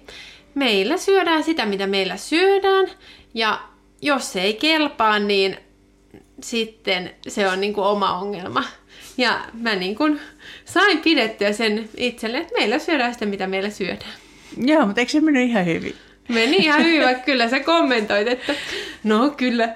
Meillä 0.55 0.97
syödään 0.97 1.45
sitä, 1.45 1.67
mitä 1.67 1.87
meillä 1.87 2.17
syödään. 2.17 2.87
Ja 3.35 3.61
jos 4.03 4.33
se 4.33 4.43
ei 4.43 4.55
kelpaa, 4.55 5.19
niin 5.19 5.57
sitten 6.43 7.11
se 7.29 7.49
on 7.49 7.61
niin 7.61 7.75
kuin 7.75 7.87
oma 7.87 8.19
ongelma. 8.19 8.65
Ja 9.17 9.41
mä 9.53 9.75
niin 9.75 9.97
kuin 9.97 10.21
sain 10.65 10.99
pidettyä 10.99 11.53
sen 11.53 11.89
itselle, 11.97 12.39
että 12.39 12.55
meillä 12.59 12.79
syödään 12.79 13.15
sitä, 13.15 13.27
mitä 13.27 13.47
meillä 13.47 13.71
syödään. 13.71 14.13
Joo, 14.57 14.87
mutta 14.87 15.01
eikö 15.01 15.13
se 15.13 15.21
mennyt 15.21 15.49
ihan 15.49 15.67
hyvin? 15.67 15.95
Meni 16.29 16.57
ihan 16.57 16.85
hyvin, 16.85 17.21
kyllä 17.25 17.49
sä 17.49 17.61
kommentoit, 17.61 18.29
että 18.29 18.55
no 19.05 19.31
kyllä, 19.31 19.75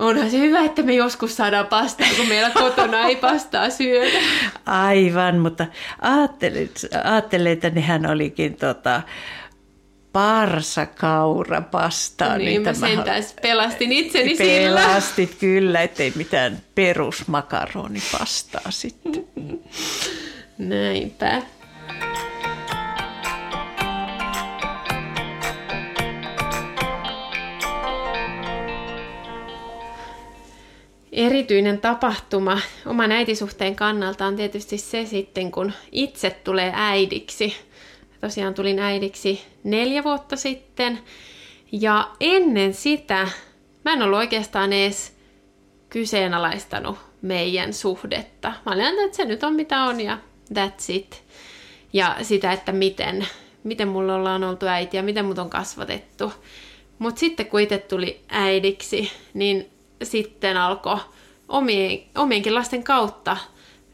onhan 0.00 0.30
se 0.30 0.38
hyvä, 0.38 0.60
että 0.60 0.82
me 0.82 0.94
joskus 0.94 1.36
saadaan 1.36 1.66
pastaa, 1.66 2.06
kun 2.16 2.26
meillä 2.28 2.50
kotona 2.50 3.00
ei 3.00 3.16
pastaa 3.16 3.70
syödä. 3.70 4.18
Aivan, 4.66 5.38
mutta 5.38 5.66
ajattelin, 7.04 7.52
että 7.52 7.70
nehän 7.70 8.06
olikin 8.10 8.56
tota, 8.56 9.02
parsakaura 10.12 11.60
pastaa. 11.60 12.38
Niin, 12.38 12.46
niin 12.46 12.62
mä 12.62 12.74
sentään 12.74 13.22
pelastin 13.42 13.92
itseni 13.92 14.36
Pelastit 14.36 15.28
sillä. 15.28 15.40
kyllä, 15.40 15.82
ettei 15.82 16.12
mitään 16.16 16.58
perusmakaronipastaa 16.74 18.70
sitten. 18.70 19.24
Näinpä. 20.58 21.42
Erityinen 31.20 31.80
tapahtuma 31.80 32.60
oman 32.86 33.12
äitisuhteen 33.12 33.76
kannalta 33.76 34.26
on 34.26 34.36
tietysti 34.36 34.78
se 34.78 35.06
sitten, 35.06 35.50
kun 35.50 35.72
itse 35.92 36.30
tulee 36.30 36.72
äidiksi. 36.74 37.56
Tosiaan 38.20 38.54
tulin 38.54 38.78
äidiksi 38.78 39.42
neljä 39.64 40.04
vuotta 40.04 40.36
sitten. 40.36 40.98
Ja 41.72 42.10
ennen 42.20 42.74
sitä 42.74 43.28
mä 43.84 43.92
en 43.92 44.02
ollut 44.02 44.18
oikeastaan 44.18 44.72
edes 44.72 45.16
kyseenalaistanut 45.88 46.98
meidän 47.22 47.72
suhdetta. 47.72 48.52
Mä 48.66 48.72
olin 48.72 49.04
että 49.04 49.16
se 49.16 49.24
nyt 49.24 49.44
on 49.44 49.54
mitä 49.54 49.82
on 49.82 50.00
ja 50.00 50.18
that's 50.54 50.84
it. 50.88 51.22
Ja 51.92 52.16
sitä, 52.22 52.52
että 52.52 52.72
miten, 52.72 53.26
miten 53.64 53.88
mulla 53.88 54.14
ollaan 54.14 54.44
oltu 54.44 54.66
äiti 54.66 54.96
ja 54.96 55.02
miten 55.02 55.24
mut 55.24 55.38
on 55.38 55.50
kasvatettu. 55.50 56.32
Mutta 56.98 57.20
sitten 57.20 57.46
kun 57.46 57.60
itse 57.60 57.78
tuli 57.78 58.20
äidiksi, 58.28 59.10
niin 59.34 59.70
sitten 60.02 60.56
alkoi 60.56 60.96
omien, 61.48 61.98
omienkin 62.14 62.54
lasten 62.54 62.84
kautta 62.84 63.36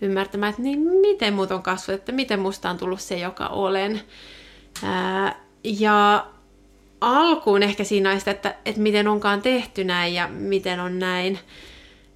ymmärtämään, 0.01 0.51
että 0.51 0.63
niin 0.63 0.79
miten 0.79 1.35
muut 1.35 1.51
on 1.51 1.63
kasvatettu, 1.63 2.13
miten 2.13 2.41
musta 2.41 2.71
on 2.71 2.79
tullut 2.79 3.01
se, 3.01 3.19
joka 3.19 3.47
olen. 3.47 4.01
Ää, 4.83 5.41
ja 5.65 6.27
alkuun 7.01 7.63
ehkä 7.63 7.85
siinä 7.85 8.19
sitä, 8.19 8.31
että, 8.31 8.55
että 8.65 8.81
miten 8.81 9.09
onkaan 9.09 9.43
tehty 9.43 9.85
näin 9.85 10.15
ja 10.15 10.29
miten 10.29 10.81
on 10.81 10.99
näin. 10.99 11.39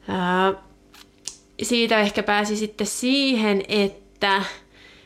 Ää, 0.09 0.55
siitä 1.63 2.01
ehkä 2.01 2.23
pääsi 2.23 2.57
sitten 2.57 2.87
siihen, 2.87 3.63
että 3.69 4.43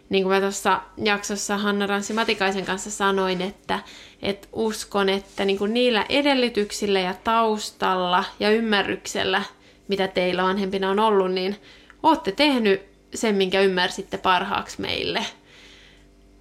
niin 0.09 0.23
kuin 0.25 0.35
mä 0.35 0.40
tuossa 0.40 0.81
jaksossa 1.05 1.59
Hanna 1.59 1.87
Ranssi 1.87 2.12
Matikaisen 2.12 2.64
kanssa 2.64 2.90
sanoin, 2.90 3.42
että, 3.42 3.79
että 4.24 4.48
uskon, 4.52 5.08
että 5.08 5.44
niin 5.44 5.58
kuin 5.58 5.74
niillä 5.74 6.06
edellytyksillä 6.08 7.00
ja 7.00 7.14
taustalla 7.24 8.24
ja 8.40 8.50
ymmärryksellä, 8.50 9.42
mitä 9.88 10.08
teillä 10.08 10.42
vanhempina 10.42 10.90
on 10.90 10.98
ollut, 10.98 11.32
niin 11.32 11.56
olette 12.02 12.32
tehnyt 12.32 12.82
sen, 13.14 13.34
minkä 13.34 13.60
ymmärsitte 13.60 14.18
parhaaksi 14.18 14.80
meille. 14.80 15.26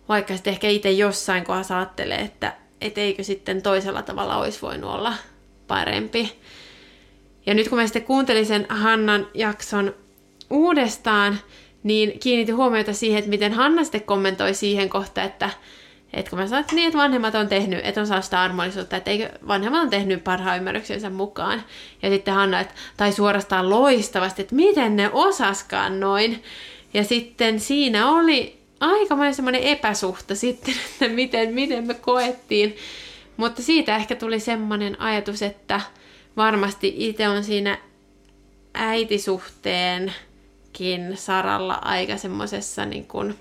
Vaikka 0.09 0.33
sitten 0.33 0.53
ehkä 0.53 0.69
itse 0.69 0.91
jossain 0.91 1.43
kohdassa 1.43 1.77
ajattelee, 1.77 2.19
että 2.19 2.53
et 2.81 2.97
eikö 2.97 3.23
sitten 3.23 3.61
toisella 3.61 4.01
tavalla 4.01 4.37
olisi 4.37 4.61
voinut 4.61 4.91
olla 4.91 5.13
parempi. 5.67 6.31
Ja 7.45 7.53
nyt 7.53 7.69
kun 7.69 7.77
mä 7.77 7.87
sitten 7.87 8.03
kuuntelin 8.03 8.45
sen 8.45 8.65
Hannan 8.69 9.27
jakson 9.33 9.95
uudestaan, 10.49 11.39
niin 11.83 12.19
kiinnitin 12.19 12.55
huomiota 12.55 12.93
siihen, 12.93 13.19
että 13.19 13.29
miten 13.29 13.53
Hanna 13.53 13.83
sitten 13.83 14.03
kommentoi 14.03 14.53
siihen 14.53 14.89
kohtaan, 14.89 15.27
että, 15.27 15.49
että 16.13 16.29
kun 16.29 16.39
mä 16.39 16.47
sanoin, 16.47 16.61
että 16.61 16.75
niin, 16.75 16.87
että 16.87 16.99
vanhemmat 16.99 17.35
on 17.35 17.47
tehnyt, 17.47 17.79
että 17.83 18.01
on 18.01 18.07
saa 18.07 18.21
sitä 18.21 18.41
armollisuutta, 18.41 18.97
että 18.97 19.11
eikö 19.11 19.29
vanhemmat 19.47 19.81
on 19.81 19.89
tehnyt 19.89 20.23
parhaan 20.23 20.57
ymmärryksensä 20.57 21.09
mukaan. 21.09 21.63
Ja 22.01 22.09
sitten 22.09 22.33
Hanna, 22.33 22.59
että, 22.59 22.73
tai 22.97 23.11
suorastaan 23.11 23.69
loistavasti, 23.69 24.41
että 24.41 24.55
miten 24.55 24.95
ne 24.95 25.09
osaskaan 25.13 25.99
noin. 25.99 26.43
Ja 26.93 27.03
sitten 27.03 27.59
siinä 27.59 28.09
oli 28.09 28.59
aika 28.79 29.33
semmoinen 29.33 29.63
epäsuhta 29.63 30.35
sitten, 30.35 30.73
että 30.91 31.07
miten, 31.07 31.53
miten 31.53 31.87
me 31.87 31.93
koettiin. 31.93 32.75
Mutta 33.37 33.61
siitä 33.61 33.95
ehkä 33.95 34.15
tuli 34.15 34.39
semmoinen 34.39 35.01
ajatus, 35.01 35.41
että 35.41 35.81
varmasti 36.37 36.93
itse 36.97 37.27
on 37.27 37.43
siinä 37.43 37.77
äitisuhteenkin 38.73 41.17
saralla 41.17 41.73
aika 41.73 42.17
semmoisessa 42.17 42.85
niin 42.85 43.07
kuin 43.07 43.35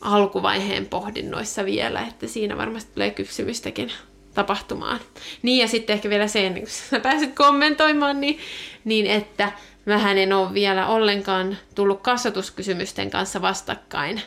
alkuvaiheen 0.00 0.86
pohdinnoissa 0.86 1.64
vielä, 1.64 2.06
että 2.06 2.26
siinä 2.26 2.56
varmasti 2.56 2.94
tulee 2.94 3.10
kypsymystäkin 3.10 3.92
tapahtumaan. 4.34 5.00
Niin 5.42 5.58
ja 5.58 5.68
sitten 5.68 5.94
ehkä 5.94 6.10
vielä 6.10 6.28
sen, 6.28 6.54
kun 6.54 6.66
sä 6.66 7.00
pääsit 7.00 7.34
kommentoimaan, 7.34 8.20
niin, 8.20 8.38
niin 8.84 9.06
että 9.06 9.52
vähän 9.86 10.18
en 10.18 10.32
ole 10.32 10.54
vielä 10.54 10.86
ollenkaan 10.86 11.56
tullut 11.74 12.00
kasvatuskysymysten 12.00 13.10
kanssa 13.10 13.42
vastakkain, 13.42 14.22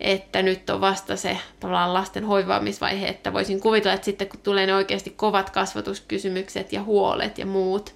että 0.00 0.42
nyt 0.42 0.70
on 0.70 0.80
vasta 0.80 1.16
se 1.16 1.38
tavallaan 1.60 1.94
lasten 1.94 2.24
hoivaamisvaihe, 2.24 3.08
että 3.08 3.32
voisin 3.32 3.60
kuvitella, 3.60 3.94
että 3.94 4.04
sitten 4.04 4.28
kun 4.28 4.40
tulee 4.40 4.66
ne 4.66 4.74
oikeasti 4.74 5.10
kovat 5.10 5.50
kasvatuskysymykset 5.50 6.72
ja 6.72 6.82
huolet 6.82 7.38
ja 7.38 7.46
muut, 7.46 7.94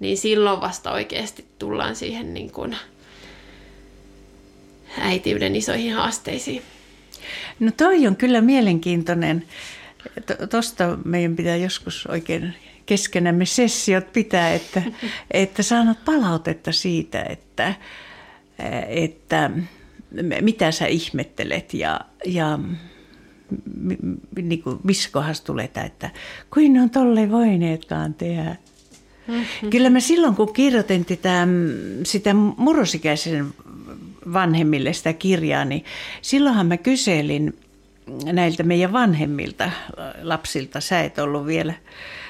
niin 0.00 0.18
silloin 0.18 0.60
vasta 0.60 0.92
oikeasti 0.92 1.44
tullaan 1.58 1.96
siihen 1.96 2.34
niin 2.34 2.52
kuin 2.52 2.76
äitiyden 4.98 5.56
isoihin 5.56 5.94
haasteisiin. 5.94 6.62
No 7.60 7.70
toi 7.76 8.06
on 8.06 8.16
kyllä 8.16 8.40
mielenkiintoinen. 8.40 9.44
Tuosta 10.50 10.98
meidän 11.04 11.36
pitää 11.36 11.56
joskus 11.56 12.06
oikein 12.06 12.54
keskenämme 12.86 13.46
sessiot 13.46 14.12
pitää, 14.12 14.54
että, 14.54 14.82
että 15.30 15.62
saanut 15.62 16.04
palautetta 16.04 16.72
siitä, 16.72 17.22
että, 17.22 17.74
että 18.88 19.50
mitä 20.40 20.72
sä 20.72 20.86
ihmettelet 20.86 21.74
ja, 21.74 22.00
ja 22.24 22.58
niin 24.42 24.62
kuin, 24.62 24.78
missä 24.84 25.08
kohdassa 25.12 25.44
tulee 25.44 25.68
tämä, 25.68 25.86
että 25.86 26.10
kuin 26.50 26.72
ne 26.72 26.82
on 26.82 26.90
tolle 26.90 27.30
voineetkaan 27.30 28.14
tehdä. 28.14 28.56
Mm-hmm. 29.28 29.70
Kyllä 29.70 29.90
mä 29.90 30.00
silloin, 30.00 30.34
kun 30.34 30.52
kirjoitin 30.52 31.04
tätä, 31.04 31.46
sitä 32.04 32.34
murrosikäisen 32.34 33.54
vanhemmille 34.32 34.92
sitä 34.92 35.12
kirjaa, 35.12 35.64
niin 35.64 35.84
silloinhan 36.22 36.66
mä 36.66 36.76
kyselin 36.76 37.58
näiltä 38.24 38.62
meidän 38.62 38.92
vanhemmilta 38.92 39.70
lapsilta, 40.22 40.80
sä 40.80 41.00
et 41.00 41.18
ollut 41.18 41.46
vielä 41.46 41.74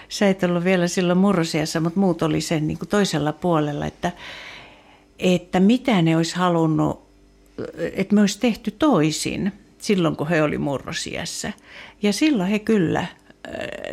sä 0.08 0.28
et 0.28 0.42
ollut 0.42 0.64
vielä 0.64 0.88
silloin 0.88 1.18
murrosiassa, 1.18 1.80
mutta 1.80 2.00
muut 2.00 2.22
oli 2.22 2.40
sen 2.40 2.66
niin 2.66 2.78
kuin 2.78 2.88
toisella 2.88 3.32
puolella, 3.32 3.86
että, 3.86 4.12
että 5.18 5.60
mitä 5.60 6.02
ne 6.02 6.16
olisi 6.16 6.36
halunnut, 6.36 7.04
että 7.92 8.14
me 8.14 8.20
olisi 8.20 8.40
tehty 8.40 8.70
toisin 8.70 9.52
silloin, 9.78 10.16
kun 10.16 10.28
he 10.28 10.42
oli 10.42 10.58
murrosiassa. 10.58 11.52
Ja 12.02 12.12
silloin 12.12 12.50
he 12.50 12.58
kyllä 12.58 13.00
äh, 13.00 13.08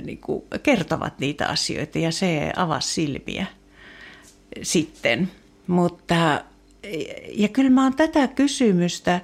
niin 0.03 0.17
kuin 0.17 0.43
kertovat 0.63 1.19
niitä 1.19 1.47
asioita 1.47 1.99
ja 1.99 2.11
se 2.11 2.51
avasi 2.55 2.93
silmiä 2.93 3.45
sitten. 4.61 5.31
Mutta, 5.67 6.43
ja 7.33 7.47
kyllä 7.47 7.69
mä 7.69 7.83
oon 7.83 7.95
tätä 7.95 8.27
kysymystä 8.27 9.21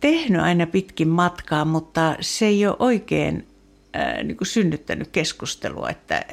tehnyt 0.00 0.40
aina 0.40 0.66
pitkin 0.66 1.08
matkaa, 1.08 1.64
mutta 1.64 2.16
se 2.20 2.46
ei 2.46 2.66
ole 2.66 2.76
oikein 2.78 3.46
ää, 3.92 4.22
niin 4.22 4.36
kuin 4.36 4.48
synnyttänyt 4.48 5.08
keskustelua, 5.08 5.90
että 5.90 6.24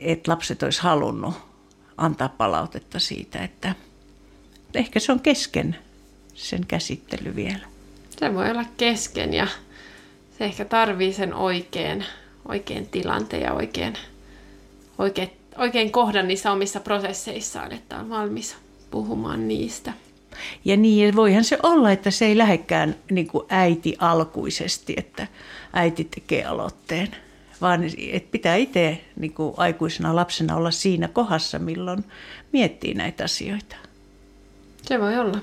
et 0.00 0.28
lapset 0.28 0.62
olisi 0.62 0.82
halunnut 0.82 1.34
antaa 1.96 2.28
palautetta 2.28 2.98
siitä, 2.98 3.44
että 3.44 3.74
ehkä 4.74 5.00
se 5.00 5.12
on 5.12 5.20
kesken 5.20 5.76
sen 6.34 6.66
käsittely 6.66 7.36
vielä. 7.36 7.66
Se 8.18 8.34
voi 8.34 8.50
olla 8.50 8.64
kesken 8.76 9.34
ja 9.34 9.46
se 10.38 10.44
ehkä 10.44 10.64
tarvii 10.64 11.12
sen 11.12 11.34
oikein, 11.34 12.04
oikein 12.48 12.86
tilanteen 12.86 13.42
ja 13.42 13.52
oikein, 13.52 13.94
oikein, 14.98 15.30
oikein 15.58 15.92
kohdan 15.92 16.28
niissä 16.28 16.52
omissa 16.52 16.80
prosesseissaan, 16.80 17.72
että 17.72 17.98
on 17.98 18.10
valmis 18.10 18.56
puhumaan 18.94 19.48
niistä. 19.48 19.92
Ja 20.64 20.76
niin, 20.76 21.16
voihan 21.16 21.44
se 21.44 21.58
olla, 21.62 21.92
että 21.92 22.10
se 22.10 22.26
ei 22.26 22.38
lähekään 22.38 22.94
niin 23.10 23.26
kuin 23.26 23.46
äiti 23.48 23.96
alkuisesti, 23.98 24.94
että 24.96 25.26
äiti 25.72 26.04
tekee 26.04 26.44
aloitteen, 26.44 27.08
vaan 27.60 27.80
että 28.12 28.28
pitää 28.30 28.56
itse 28.56 29.04
niin 29.16 29.32
kuin 29.32 29.54
aikuisena 29.56 30.16
lapsena 30.16 30.56
olla 30.56 30.70
siinä 30.70 31.08
kohdassa, 31.08 31.58
milloin 31.58 32.04
miettii 32.52 32.94
näitä 32.94 33.24
asioita. 33.24 33.76
Se 34.82 35.00
voi 35.00 35.18
olla. 35.18 35.38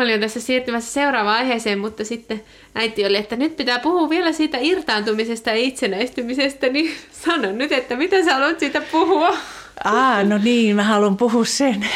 Mä 0.00 0.04
olin 0.04 0.20
tässä 0.20 0.40
siirtymässä 0.40 0.92
seuraavaan 0.92 1.36
aiheeseen, 1.36 1.78
mutta 1.78 2.04
sitten 2.04 2.42
äiti 2.74 3.06
oli, 3.06 3.16
että 3.16 3.36
nyt 3.36 3.56
pitää 3.56 3.78
puhua 3.78 4.10
vielä 4.10 4.32
siitä 4.32 4.58
irtaantumisesta 4.60 5.50
ja 5.50 5.56
itsenäistymisestä, 5.56 6.68
niin 6.68 6.90
sano 7.24 7.52
nyt, 7.52 7.72
että 7.72 7.96
mitä 7.96 8.24
sä 8.24 8.34
haluat 8.34 8.60
siitä 8.60 8.80
puhua? 8.80 9.36
Aa, 9.84 10.22
no 10.22 10.38
niin, 10.38 10.76
mä 10.76 10.82
haluan 10.82 11.16
puhua 11.16 11.44
sen, 11.44 11.86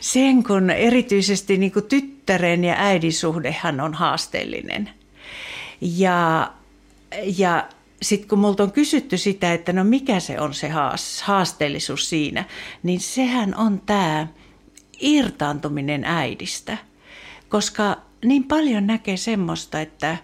sen 0.00 0.42
kun 0.42 0.70
erityisesti 0.70 1.58
niin 1.58 1.72
kuin 1.72 1.84
tyttären 1.84 2.64
ja 2.64 2.74
äidin 2.78 3.12
suhdehan 3.12 3.80
on 3.80 3.94
haasteellinen. 3.94 4.90
Ja, 5.80 6.50
ja 7.38 7.68
sitten 8.02 8.28
kun 8.28 8.38
multa 8.38 8.62
on 8.62 8.72
kysytty 8.72 9.18
sitä, 9.18 9.52
että 9.52 9.72
no 9.72 9.84
mikä 9.84 10.20
se 10.20 10.40
on 10.40 10.54
se 10.54 10.70
haasteellisuus 11.24 12.08
siinä, 12.08 12.44
niin 12.82 13.00
sehän 13.00 13.54
on 13.54 13.82
tämä 13.86 14.26
irtaantuminen 15.00 16.04
äidistä. 16.04 16.91
Koska 17.52 17.96
niin 18.24 18.44
paljon 18.44 18.86
näkee 18.86 19.16
semmoista, 19.16 19.80
että, 19.80 20.16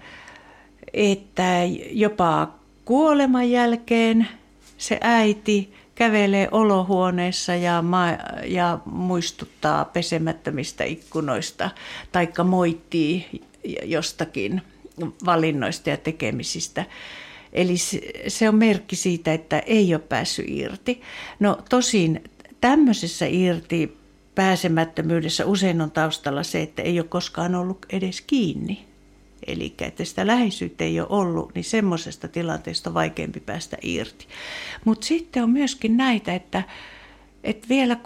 että 0.93 1.53
jopa 1.91 2.55
kuoleman 2.85 3.51
jälkeen 3.51 4.29
se 4.79 4.99
äiti 5.01 5.73
kävelee 5.95 6.49
olohuoneessa 6.51 7.55
ja, 7.55 7.83
ma- 7.83 8.19
ja 8.47 8.79
muistuttaa 8.85 9.85
pesemättömistä 9.85 10.85
ikkunoista, 10.85 11.71
taikka 12.13 12.45
moittii 12.45 13.43
jostakin 13.85 14.63
valinnoista 15.25 15.91
ja 15.91 15.97
tekemisistä. 15.97 16.85
Eli 17.53 17.75
se 18.29 18.49
on 18.49 18.55
merkki 18.55 18.97
siitä, 18.97 19.33
että 19.33 19.59
ei 19.59 19.95
ole 19.95 20.03
päässyt 20.09 20.47
irti. 20.49 21.03
No 21.41 21.59
tosin 21.69 22.25
tämmöisessä 22.61 23.27
irti 23.27 23.98
pääsemättömyydessä 24.39 25.47
usein 25.47 25.81
on 25.81 25.91
taustalla 25.91 26.43
se, 26.43 26.63
että 26.63 26.83
ei 26.83 27.01
ole 27.01 27.09
koskaan 27.09 27.55
ollut 27.55 27.87
edes 27.91 28.21
kiinni. 28.21 28.85
Eli 29.47 29.75
että 29.81 30.05
sitä 30.05 30.27
läheisyyttä 30.27 30.85
ei 30.85 31.01
ole 31.01 31.09
ollut, 31.11 31.55
niin 31.55 31.65
semmoisesta 31.65 32.29
tilanteesta 32.29 32.91
on 32.91 32.95
vaikeampi 32.95 33.41
päästä 33.41 33.77
irti. 33.83 34.27
Mutta 34.85 35.07
sitten 35.07 35.43
on 35.43 35.51
myöskin 35.51 35.97
näitä, 35.97 36.35
että, 36.35 36.63
että 37.45 37.69
vielä 37.69 37.95
6-70 37.95 37.99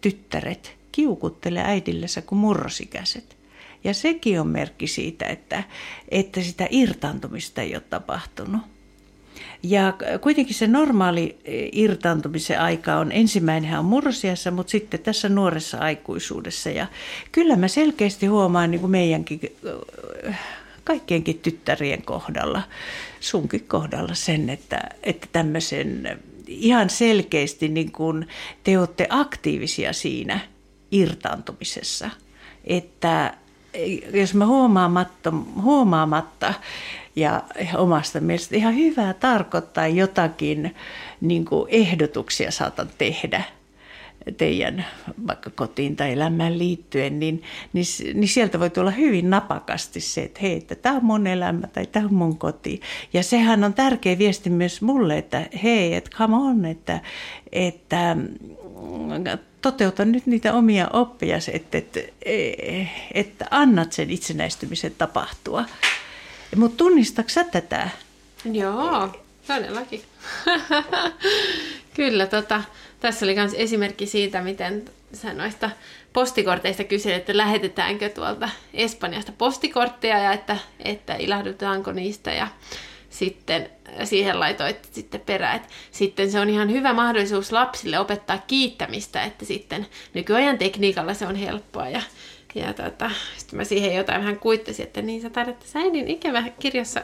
tyttäret 0.00 0.76
kiukuttelee 0.92 1.62
äidillensä 1.64 2.22
kuin 2.22 2.38
murrosikäiset. 2.38 3.36
Ja 3.84 3.94
sekin 3.94 4.40
on 4.40 4.48
merkki 4.48 4.86
siitä, 4.86 5.26
että, 5.26 5.62
että 6.08 6.42
sitä 6.42 6.66
irtaantumista 6.70 7.62
ei 7.62 7.74
ole 7.74 7.82
tapahtunut. 7.90 8.62
Ja 9.62 9.94
kuitenkin 10.20 10.54
se 10.54 10.66
normaali 10.66 11.38
e, 11.44 11.68
irtaantumisen 11.72 12.60
aika 12.60 12.96
on 12.96 13.12
ensimmäinen 13.12 13.78
on 13.78 13.84
murrosiassa, 13.84 14.50
mutta 14.50 14.70
sitten 14.70 15.00
tässä 15.00 15.28
nuoressa 15.28 15.78
aikuisuudessa. 15.78 16.70
Ja 16.70 16.86
kyllä 17.32 17.56
mä 17.56 17.68
selkeästi 17.68 18.26
huomaan 18.26 18.70
niin 18.70 18.80
kuin 18.80 18.90
meidänkin 18.90 19.40
kaikkienkin 20.84 21.38
tyttärien 21.38 22.02
kohdalla, 22.02 22.62
sunkin 23.20 23.64
kohdalla 23.68 24.14
sen, 24.14 24.50
että, 24.50 24.80
että 25.02 25.26
tämmöisen 25.32 26.18
ihan 26.46 26.90
selkeästi 26.90 27.68
niin 27.68 27.92
kuin 27.92 28.28
te 28.64 28.78
olette 28.78 29.06
aktiivisia 29.10 29.92
siinä 29.92 30.40
irtaantumisessa. 30.90 32.10
Että 32.64 33.34
jos 34.14 34.34
mä 34.34 34.46
huomaamatta, 34.46 35.32
huomaamatta 35.62 36.54
ja 37.16 37.42
omasta 37.76 38.20
mielestä 38.20 38.56
ihan 38.56 38.76
hyvää 38.76 39.14
tarkoittaa 39.14 39.86
jotakin 39.86 40.74
niin 41.20 41.46
ehdotuksia 41.68 42.50
saatan 42.50 42.88
tehdä 42.98 43.44
teidän 44.36 44.86
vaikka 45.26 45.50
kotiin 45.50 45.96
tai 45.96 46.12
elämään 46.12 46.58
liittyen, 46.58 47.20
niin, 47.20 47.42
niin, 47.72 47.86
niin 48.14 48.28
sieltä 48.28 48.60
voi 48.60 48.70
tulla 48.70 48.90
hyvin 48.90 49.30
napakasti 49.30 50.00
se, 50.00 50.22
että 50.22 50.40
hei, 50.42 50.56
että 50.56 50.74
tämä 50.74 50.96
on 50.96 51.04
mun 51.04 51.26
elämä 51.26 51.66
tai 51.66 51.86
tämä 51.86 52.06
on 52.06 52.14
mun 52.14 52.38
koti. 52.38 52.80
Ja 53.12 53.22
sehän 53.22 53.64
on 53.64 53.74
tärkeä 53.74 54.18
viesti 54.18 54.50
myös 54.50 54.82
mulle, 54.82 55.18
että 55.18 55.46
hei, 55.62 55.94
että 55.94 56.10
come 56.10 56.36
on, 56.36 56.64
että, 56.64 57.00
että 57.52 58.16
toteuta 59.62 60.04
nyt 60.04 60.26
niitä 60.26 60.54
omia 60.54 60.88
oppeja, 60.92 61.36
että, 61.52 61.78
että, 61.78 62.00
että 63.14 63.46
annat 63.50 63.92
sen 63.92 64.10
itsenäistymisen 64.10 64.94
tapahtua. 64.98 65.64
Mutta 66.56 66.76
tunnistatko 66.76 67.28
sä 67.28 67.44
tätä? 67.44 67.90
Joo, 68.52 69.08
todellakin. 69.46 70.02
Kyllä, 71.94 72.26
tota, 72.26 72.62
tässä 73.00 73.26
oli 73.26 73.34
myös 73.34 73.52
esimerkki 73.56 74.06
siitä, 74.06 74.42
miten 74.42 74.84
sä 75.12 75.34
noista 75.34 75.70
postikorteista 76.12 76.84
kysyit, 76.84 77.16
että 77.16 77.36
lähetetäänkö 77.36 78.08
tuolta 78.08 78.48
Espanjasta 78.74 79.32
postikortteja 79.38 80.18
ja 80.18 80.32
että, 80.32 80.56
että 80.84 81.14
ilahdutaanko 81.14 81.92
niistä 81.92 82.32
ja 82.32 82.48
sitten 83.20 83.70
siihen 84.04 84.40
laitoit 84.40 84.88
sitten 84.92 85.20
perään. 85.20 85.56
Että 85.56 85.68
sitten 85.90 86.30
se 86.30 86.40
on 86.40 86.48
ihan 86.48 86.70
hyvä 86.70 86.92
mahdollisuus 86.92 87.52
lapsille 87.52 87.98
opettaa 87.98 88.38
kiittämistä, 88.46 89.24
että 89.24 89.44
sitten 89.44 89.86
nykyajan 90.14 90.58
tekniikalla 90.58 91.14
se 91.14 91.26
on 91.26 91.36
helppoa 91.36 91.88
ja 91.88 92.02
ja 92.54 92.74
tota, 92.74 93.10
sitten 93.36 93.56
mä 93.56 93.64
siihen 93.64 93.94
jotain 93.94 94.20
vähän 94.20 94.38
kuittasin, 94.38 94.86
että 94.86 95.02
niin 95.02 95.22
sä 95.22 95.30
taidat 95.30 95.60
tässä 95.60 95.78
äidin 95.78 96.08
ikävä 96.08 96.42
kirjassa 96.60 97.02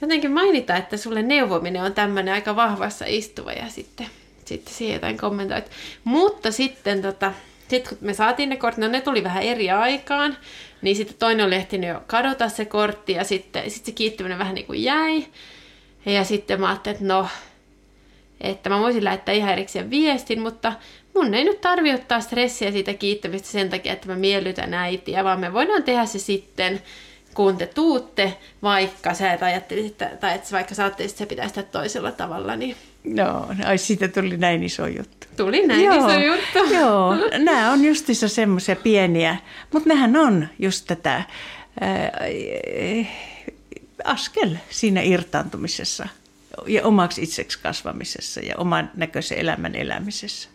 jotenkin 0.00 0.30
mainita, 0.30 0.76
että 0.76 0.96
sulle 0.96 1.22
neuvominen 1.22 1.82
on 1.82 1.94
tämmöinen 1.94 2.34
aika 2.34 2.56
vahvassa 2.56 3.04
istuva 3.08 3.52
ja 3.52 3.68
sitten, 3.68 4.06
sitten 4.44 4.74
siihen 4.74 4.94
jotain 4.94 5.18
kommentoit. 5.18 5.70
Mutta 6.04 6.52
sitten 6.52 7.02
tota, 7.02 7.32
sit 7.68 7.88
kun 7.88 7.98
me 8.00 8.14
saatiin 8.14 8.48
ne 8.48 8.56
kortit, 8.56 8.80
no 8.80 8.88
ne 8.88 9.00
tuli 9.00 9.24
vähän 9.24 9.42
eri 9.42 9.70
aikaan, 9.70 10.36
niin 10.82 10.96
sitten 10.96 11.16
toinen 11.18 11.46
oli 11.46 11.54
ehtinyt 11.54 11.90
jo 11.90 12.02
kadota 12.06 12.48
se 12.48 12.64
kortti 12.64 13.12
ja 13.12 13.24
sitten 13.24 13.70
sit 13.70 13.84
se 13.84 13.92
kiittyminen 13.92 14.38
vähän 14.38 14.54
niin 14.54 14.66
kuin 14.66 14.82
jäi. 14.82 15.26
Ja 16.06 16.24
sitten 16.24 16.60
mä 16.60 16.68
ajattelin, 16.68 16.94
että 16.96 17.06
no, 17.06 17.28
että 18.40 18.70
mä 18.70 18.80
voisin 18.80 19.04
lähettää 19.04 19.34
ihan 19.34 19.52
erikseen 19.52 19.90
viestin, 19.90 20.40
mutta 20.40 20.72
mun 21.14 21.34
ei 21.34 21.44
nyt 21.44 21.60
tarvi 21.60 21.94
ottaa 21.94 22.20
stressiä 22.20 22.72
siitä 22.72 22.94
kiittämistä 22.94 23.48
sen 23.48 23.70
takia, 23.70 23.92
että 23.92 24.08
mä 24.08 24.16
miellytän 24.16 24.74
äitiä, 24.74 25.24
vaan 25.24 25.40
me 25.40 25.52
voidaan 25.52 25.82
tehdä 25.82 26.06
se 26.06 26.18
sitten, 26.18 26.82
kun 27.34 27.56
te 27.56 27.66
tuutte, 27.66 28.36
vaikka 28.62 29.14
sä 29.14 29.32
et 29.32 29.42
ajattelisit, 29.42 29.98
tai 29.98 30.34
että 30.34 30.48
vaikka 30.52 30.74
sä 30.74 30.86
että 30.86 31.08
se 31.08 31.26
pitäisi 31.26 31.54
tehdä 31.54 31.68
toisella 31.72 32.12
tavalla, 32.12 32.56
niin 32.56 32.76
Joo, 33.14 33.46
ai 33.64 33.78
siitä 33.78 34.08
tuli 34.08 34.36
näin 34.36 34.62
iso 34.62 34.86
juttu. 34.86 35.26
Tuli 35.36 35.66
näin 35.66 35.84
joo, 35.84 35.96
iso 35.96 36.18
juttu. 36.18 36.74
Joo, 36.74 37.14
nämä 37.38 37.72
on 37.72 37.84
justissa 37.84 38.28
semmoisia 38.28 38.76
pieniä, 38.76 39.36
mutta 39.72 39.88
nehän 39.88 40.16
on 40.16 40.48
just 40.58 40.84
tätä 40.86 41.22
ää, 41.80 42.12
askel 44.04 44.56
siinä 44.70 45.02
irtaantumisessa 45.02 46.08
ja 46.66 46.84
omaksi 46.84 47.22
itseksi 47.22 47.58
kasvamisessa 47.62 48.40
ja 48.40 48.54
oman 48.58 48.90
näköisen 48.94 49.38
elämän 49.38 49.74
elämisessä. 49.74 50.48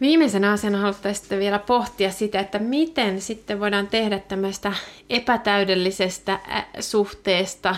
Viimeisenä 0.00 0.52
asiana 0.52 0.78
haluttaisiin 0.78 1.20
sitten 1.20 1.38
vielä 1.38 1.58
pohtia 1.58 2.10
sitä, 2.10 2.40
että 2.40 2.58
miten 2.58 3.20
sitten 3.20 3.60
voidaan 3.60 3.86
tehdä 3.86 4.18
tämmöistä 4.18 4.72
epätäydellisestä 5.10 6.40
suhteesta, 6.80 7.76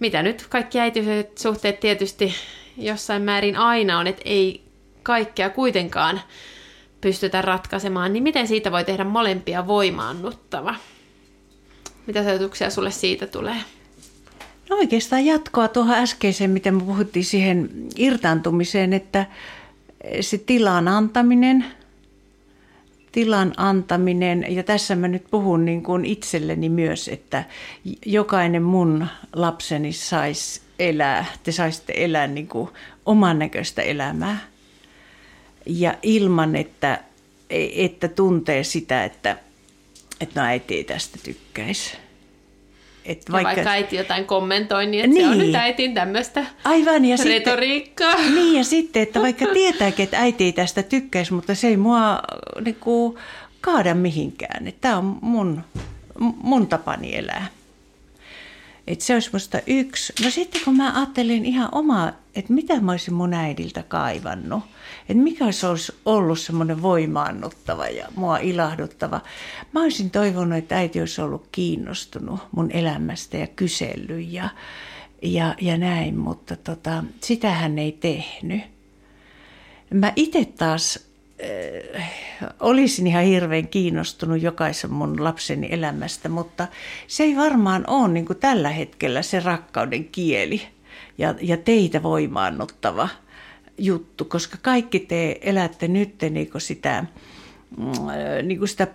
mitä 0.00 0.22
nyt 0.22 0.46
kaikki 0.48 0.80
äitiyset 0.80 1.38
suhteet 1.38 1.80
tietysti 1.80 2.34
jossain 2.76 3.22
määrin 3.22 3.56
aina 3.56 3.98
on, 3.98 4.06
että 4.06 4.22
ei 4.24 4.64
kaikkea 5.02 5.50
kuitenkaan 5.50 6.20
pystytä 7.00 7.42
ratkaisemaan, 7.42 8.12
niin 8.12 8.22
miten 8.22 8.48
siitä 8.48 8.72
voi 8.72 8.84
tehdä 8.84 9.04
molempia 9.04 9.66
voimaannuttava? 9.66 10.74
Mitä 12.06 12.20
ajatuksia 12.20 12.70
sulle 12.70 12.90
siitä 12.90 13.26
tulee? 13.26 13.56
No 14.70 14.76
oikeastaan 14.76 15.26
jatkoa 15.26 15.68
tuohon 15.68 15.94
äskeiseen, 15.94 16.50
miten 16.50 16.74
me 16.74 16.82
puhuttiin 16.82 17.24
siihen 17.24 17.70
irtaantumiseen, 17.96 18.92
että 18.92 19.26
se 20.20 20.38
tilan 20.38 20.88
antaminen, 20.88 21.64
tilan 23.12 23.54
antaminen, 23.56 24.46
ja 24.48 24.62
tässä 24.62 24.96
mä 24.96 25.08
nyt 25.08 25.24
puhun 25.30 25.64
niin 25.64 25.82
kuin 25.82 26.04
itselleni 26.04 26.68
myös, 26.68 27.08
että 27.08 27.44
jokainen 28.06 28.62
mun 28.62 29.06
lapseni 29.32 29.92
saisi 29.92 30.60
elää, 30.78 31.24
te 31.42 31.52
saisitte 31.52 31.92
elää 31.96 32.26
niin 32.26 32.48
kuin 32.48 32.70
oman 33.06 33.38
näköistä 33.38 33.82
elämää. 33.82 34.38
Ja 35.66 35.94
ilman, 36.02 36.56
että, 36.56 37.00
että 37.76 38.08
tuntee 38.08 38.64
sitä, 38.64 39.04
että, 39.04 39.36
että 40.20 40.40
no 40.40 40.46
äiti 40.46 40.74
ei 40.74 40.84
tästä 40.84 41.18
tykkäisi 41.22 41.96
et 43.10 43.32
vaikka... 43.32 43.50
Ja 43.50 43.56
vaikka 43.56 43.70
äiti 43.70 43.96
jotain 43.96 44.24
kommentoi, 44.24 44.86
niin, 44.86 45.04
että 45.04 45.14
niin. 45.14 45.26
se 45.26 45.30
on 45.30 45.38
nyt 45.38 45.54
äitin 45.54 45.94
tämmöistä 45.94 46.46
Aivan, 46.64 47.04
ja 47.04 47.16
retoriikkaa. 47.24 48.16
Sitten, 48.16 48.34
niin, 48.44 48.56
ja 48.56 48.64
sitten, 48.64 49.02
että 49.02 49.20
vaikka 49.20 49.46
tietääkin, 49.46 50.04
että 50.04 50.18
äiti 50.18 50.44
ei 50.44 50.52
tästä 50.52 50.82
tykkäisi, 50.82 51.32
mutta 51.32 51.54
se 51.54 51.68
ei 51.68 51.76
mua 51.76 52.22
niin 52.64 52.76
kuin, 52.80 53.18
kaada 53.60 53.94
mihinkään. 53.94 54.72
Tämä 54.80 54.98
on 54.98 55.18
mun, 55.20 55.62
mun 56.18 56.66
tapani 56.66 57.16
elää. 57.16 57.46
Että 58.86 59.04
se 59.04 59.14
olisi 59.14 59.30
musta 59.32 59.58
yksi. 59.66 60.12
No 60.24 60.30
sitten 60.30 60.60
kun 60.64 60.76
mä 60.76 60.92
ajattelin 60.96 61.44
ihan 61.44 61.68
omaa, 61.72 62.12
että 62.34 62.52
mitä 62.52 62.80
mä 62.80 62.92
olisin 62.92 63.14
mun 63.14 63.34
äidiltä 63.34 63.82
kaivannut, 63.82 64.62
että 65.10 65.22
mikä 65.22 65.52
se 65.52 65.66
olisi 65.66 65.92
ollut 66.04 66.38
semmoinen 66.38 66.82
voimaannuttava 66.82 67.86
ja 67.86 68.08
mua 68.16 68.38
ilahduttava. 68.38 69.20
Mä 69.72 69.82
olisin 69.82 70.10
toivonut, 70.10 70.58
että 70.58 70.76
äiti 70.76 71.00
olisi 71.00 71.20
ollut 71.20 71.48
kiinnostunut 71.52 72.40
mun 72.52 72.70
elämästä 72.70 73.36
ja 73.36 73.46
kysellyt 73.46 74.32
ja, 74.32 74.48
ja, 75.22 75.54
ja 75.60 75.78
näin, 75.78 76.18
mutta 76.18 76.56
tota, 76.56 77.04
sitä 77.20 77.50
hän 77.50 77.78
ei 77.78 77.92
tehnyt. 77.92 78.60
Mä 79.94 80.12
itse 80.16 80.44
taas 80.44 81.08
äh, 81.96 82.54
olisin 82.60 83.06
ihan 83.06 83.24
hirveän 83.24 83.68
kiinnostunut 83.68 84.42
jokaisen 84.42 84.92
mun 84.92 85.24
lapseni 85.24 85.68
elämästä, 85.70 86.28
mutta 86.28 86.68
se 87.06 87.22
ei 87.22 87.36
varmaan 87.36 87.84
ole 87.86 88.08
niin 88.08 88.26
tällä 88.40 88.68
hetkellä 88.68 89.22
se 89.22 89.40
rakkauden 89.40 90.04
kieli 90.04 90.62
ja, 91.18 91.34
ja 91.40 91.56
teitä 91.56 92.02
voimaannuttava 92.02 93.08
juttu, 93.80 94.24
koska 94.24 94.58
kaikki 94.62 95.00
te 95.00 95.38
elätte 95.42 95.88
nyt 95.88 96.14
niin 96.30 96.50
sitä, 96.58 97.04
niin 98.42 98.68
sitä 98.68 98.86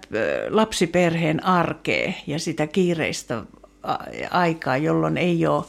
lapsiperheen 0.49 1.45
arkea 1.45 2.13
ja 2.27 2.39
sitä 2.39 2.67
kiireistä 2.67 3.43
aikaa, 4.31 4.77
jolloin 4.77 5.17
ei 5.17 5.47
ole 5.47 5.65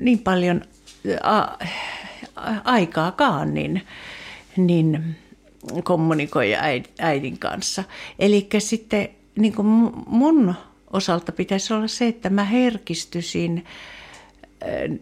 niin 0.00 0.18
paljon 0.18 0.62
aikaakaan, 2.64 3.54
niin, 3.54 3.82
niin 4.56 5.16
kommunikoida 5.84 6.58
äidin 6.98 7.38
kanssa. 7.38 7.84
Eli 8.18 8.48
sitten 8.58 9.08
niin 9.36 9.52
kuin 9.52 9.66
mun 10.06 10.54
osalta 10.92 11.32
pitäisi 11.32 11.74
olla 11.74 11.88
se, 11.88 12.06
että 12.06 12.30
mä 12.30 12.44
herkistyisin 12.44 13.64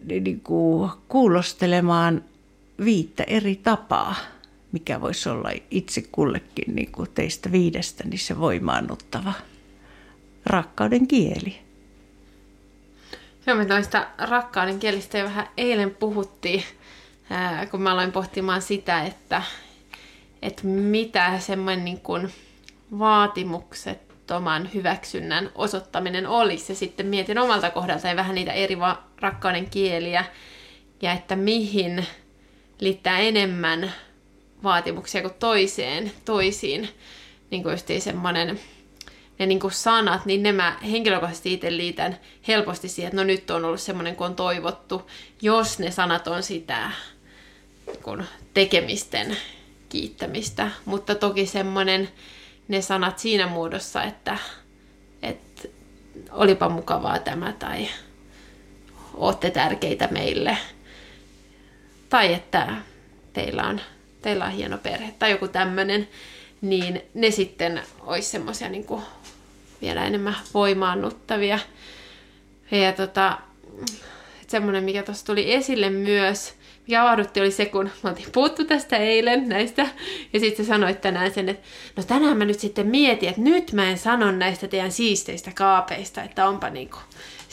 niin 0.09 0.41
kuin 0.41 0.91
kuulostelemaan 1.07 2.23
viittä 2.85 3.23
eri 3.27 3.55
tapaa, 3.55 4.15
mikä 4.71 5.01
voisi 5.01 5.29
olla 5.29 5.49
itse 5.71 6.03
kullekin 6.11 6.75
niin 6.75 6.91
kuin 6.91 7.09
teistä 7.13 7.51
viidestä, 7.51 8.03
niin 8.03 8.19
se 8.19 8.39
voimaannuttava. 8.39 9.33
rakkauden 10.45 11.07
kieli. 11.07 11.59
Joo, 13.47 13.57
me 13.57 13.65
noista 13.65 14.07
rakkauden 14.17 14.79
kielistä 14.79 15.17
jo 15.17 15.25
vähän 15.25 15.47
eilen 15.57 15.95
puhuttiin, 15.95 16.63
kun 17.71 17.81
mä 17.81 17.91
aloin 17.91 18.11
pohtimaan 18.11 18.61
sitä, 18.61 19.03
että, 19.03 19.41
että 20.41 20.67
mitä 20.67 21.39
semmoinen 21.39 21.85
niin 21.85 21.99
kuin 21.99 22.29
vaatimuksettoman 22.99 24.69
hyväksynnän 24.73 25.49
osoittaminen 25.55 26.27
olisi. 26.27 26.71
Ja 26.71 26.75
sitten 26.75 27.05
mietin 27.05 27.37
omalta 27.37 27.69
kohdalta 27.69 28.07
ja 28.07 28.15
vähän 28.15 28.35
niitä 28.35 28.51
eri 28.51 28.77
rakkauden 29.19 29.69
kieliä 29.69 30.25
ja 31.01 31.13
että 31.13 31.35
mihin 31.35 32.05
liittää 32.79 33.19
enemmän 33.19 33.93
vaatimuksia 34.63 35.21
kuin 35.21 35.33
toiseen, 35.33 36.11
toisiin. 36.25 36.89
Niin 37.51 37.63
kuin 37.63 37.77
semmoinen 37.99 38.59
ne 39.39 39.45
niin 39.45 39.59
kuin 39.59 39.73
sanat, 39.73 40.25
niin 40.25 40.43
ne 40.43 40.51
mä 40.51 40.77
henkilökohtaisesti 40.91 41.53
itse 41.53 41.77
liitän 41.77 42.17
helposti 42.47 42.89
siihen, 42.89 43.07
että 43.09 43.21
no 43.21 43.23
nyt 43.23 43.49
on 43.51 43.65
ollut 43.65 43.81
semmoinen 43.81 44.15
kuin 44.15 44.25
on 44.25 44.35
toivottu, 44.35 45.09
jos 45.41 45.79
ne 45.79 45.91
sanat 45.91 46.27
on 46.27 46.43
sitä 46.43 46.91
kun 48.03 48.23
tekemisten 48.53 49.37
kiittämistä. 49.89 50.71
Mutta 50.85 51.15
toki 51.15 51.45
semmoinen 51.45 52.09
ne 52.67 52.81
sanat 52.81 53.19
siinä 53.19 53.47
muodossa, 53.47 54.03
että, 54.03 54.37
että 55.21 55.67
olipa 56.31 56.69
mukavaa 56.69 57.19
tämä 57.19 57.53
tai 57.53 57.87
olette 59.13 59.51
tärkeitä 59.51 60.07
meille. 60.11 60.57
Tai 62.13 62.33
että 62.33 62.67
teillä 63.33 63.63
on, 63.63 63.81
teillä 64.21 64.45
on 64.45 64.51
hieno 64.51 64.77
perhe 64.77 65.13
tai 65.19 65.31
joku 65.31 65.47
tämmöinen, 65.47 66.07
niin 66.61 67.01
ne 67.13 67.31
sitten 67.31 67.81
olisi 68.01 68.29
semmoisia 68.29 68.69
niin 68.69 68.85
vielä 69.81 70.05
enemmän 70.05 70.35
voimaannuttavia. 70.53 71.59
Ja 72.71 72.93
tota, 72.93 73.37
semmoinen, 74.47 74.83
mikä 74.83 75.03
tuossa 75.03 75.25
tuli 75.25 75.53
esille 75.53 75.89
myös, 75.89 76.53
mikä 76.87 77.01
avaudutti, 77.01 77.41
oli 77.41 77.51
se, 77.51 77.65
kun 77.65 77.89
mä 78.03 78.09
oltiin 78.09 78.31
puhuttu 78.31 78.65
tästä 78.65 78.97
eilen 78.97 79.49
näistä, 79.49 79.87
ja 80.33 80.39
sitten 80.39 80.65
sanoit 80.65 81.01
tänään 81.01 81.33
sen, 81.33 81.49
että 81.49 81.67
no 81.95 82.03
tänään 82.03 82.37
mä 82.37 82.45
nyt 82.45 82.59
sitten 82.59 82.87
mietin, 82.87 83.29
että 83.29 83.41
nyt 83.41 83.71
mä 83.71 83.89
en 83.89 83.97
sano 83.97 84.31
näistä 84.31 84.67
teidän 84.67 84.91
siisteistä 84.91 85.51
kaapeista, 85.55 86.23
että 86.23 86.47
onpa 86.47 86.69
niinku 86.69 86.97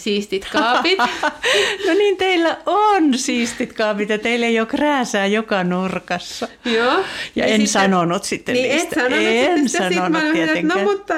siistit 0.01 0.47
kaapit. 0.53 0.99
no 1.87 1.95
niin, 1.99 2.17
teillä 2.17 2.57
on 2.67 3.19
siistit 3.19 3.73
kaapit 3.73 4.09
ja 4.09 4.19
teillä 4.19 4.47
ei 4.47 4.61
ole 4.61 4.67
krääsää 4.67 5.27
joka 5.27 5.65
nurkassa. 5.65 6.49
Joo. 6.65 6.75
Ja, 6.75 7.05
ja 7.37 7.45
en 7.45 7.51
sitten, 7.51 7.69
sanonut 7.69 8.25
sitten 8.25 8.55
niin 8.55 8.71
niistä. 8.71 8.89
Et 8.89 8.95
sanonut 8.95 9.27
en 9.27 9.69
sitten, 9.69 9.95
sanonut 9.95 10.23
sit 10.23 10.33
tietenkään. 10.33 10.85
No 10.85 10.93
mutta 10.93 11.15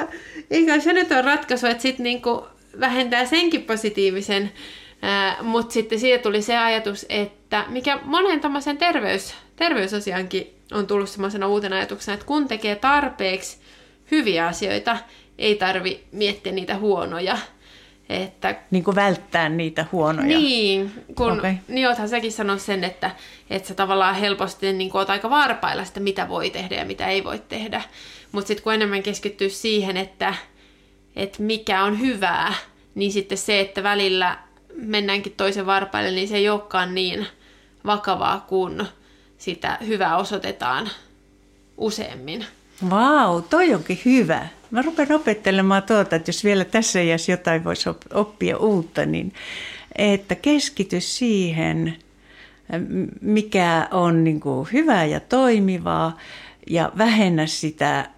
eikä 0.51 0.79
se 0.79 0.93
nyt 0.93 1.11
ole 1.11 1.21
ratkaisu, 1.21 1.67
että 1.67 1.81
sitten 1.81 2.03
niinku 2.03 2.47
vähentää 2.79 3.25
senkin 3.25 3.63
positiivisen 3.63 4.51
mutta 5.41 5.73
sitten 5.73 5.99
siitä 5.99 6.23
tuli 6.23 6.41
se 6.41 6.57
ajatus, 6.57 7.05
että 7.09 7.65
mikä 7.67 7.99
monen 8.03 8.39
tämmöisen 8.39 8.77
terveys, 8.77 9.35
terveysasiankin 9.55 10.53
on 10.71 10.87
tullut 10.87 11.09
semmoisena 11.09 11.47
uutena 11.47 11.75
ajatuksena, 11.75 12.13
että 12.13 12.25
kun 12.25 12.47
tekee 12.47 12.75
tarpeeksi 12.75 13.57
hyviä 14.11 14.47
asioita, 14.47 14.97
ei 15.37 15.55
tarvi 15.55 16.03
miettiä 16.11 16.51
niitä 16.51 16.77
huonoja. 16.77 17.37
Että, 18.09 18.55
niin 18.71 18.83
kuin 18.83 18.95
välttää 18.95 19.49
niitä 19.49 19.85
huonoja. 19.91 20.27
Niin, 20.27 21.05
kun 21.15 21.31
okay. 21.31 21.55
niin 21.67 21.87
oothan 21.87 22.09
säkin 22.09 22.31
sanonut 22.31 22.61
sen, 22.61 22.83
että, 22.83 23.11
että 23.49 23.67
sä 23.67 23.73
tavallaan 23.73 24.15
helposti 24.15 24.73
niin 24.73 24.91
oot 24.93 25.09
aika 25.09 25.29
varpailla 25.29 25.85
sitä, 25.85 25.99
mitä 25.99 26.29
voi 26.29 26.49
tehdä 26.49 26.75
ja 26.75 26.85
mitä 26.85 27.07
ei 27.07 27.23
voi 27.23 27.39
tehdä. 27.49 27.81
Mutta 28.31 28.47
sitten 28.47 28.63
kun 28.63 28.73
enemmän 28.73 29.03
keskittyy 29.03 29.49
siihen, 29.49 29.97
että, 29.97 30.35
että 31.15 31.43
mikä 31.43 31.83
on 31.83 31.99
hyvää, 31.99 32.53
niin 32.95 33.11
sitten 33.11 33.37
se, 33.37 33.59
että 33.59 33.83
välillä 33.83 34.37
mennäänkin 34.75 35.33
toisen 35.37 35.65
varpaille, 35.65 36.11
niin 36.11 36.27
se 36.27 36.37
ei 36.37 36.49
olekaan 36.49 36.95
niin 36.95 37.27
vakavaa, 37.85 38.45
kun 38.49 38.87
sitä 39.37 39.77
hyvää 39.87 40.17
osoitetaan 40.17 40.89
useammin. 41.77 42.45
Vau, 42.89 43.41
toi 43.41 43.73
onkin 43.73 44.01
hyvä. 44.05 44.47
Mä 44.73 44.81
rupean 44.81 45.11
opettelemaan 45.11 45.83
tuota, 45.83 46.15
että 46.15 46.29
jos 46.29 46.43
vielä 46.43 46.65
tässä 46.65 47.01
iässä 47.01 47.31
jotain 47.31 47.63
voisi 47.63 47.89
oppia 48.13 48.57
uutta, 48.57 49.05
niin 49.05 49.33
että 49.95 50.35
keskity 50.35 51.01
siihen, 51.01 51.95
mikä 53.21 53.87
on 53.91 54.23
niin 54.23 54.39
kuin 54.39 54.67
hyvää 54.73 55.05
ja 55.05 55.19
toimivaa, 55.19 56.17
ja 56.69 56.91
vähennä 56.97 57.47
sitä 57.47 58.09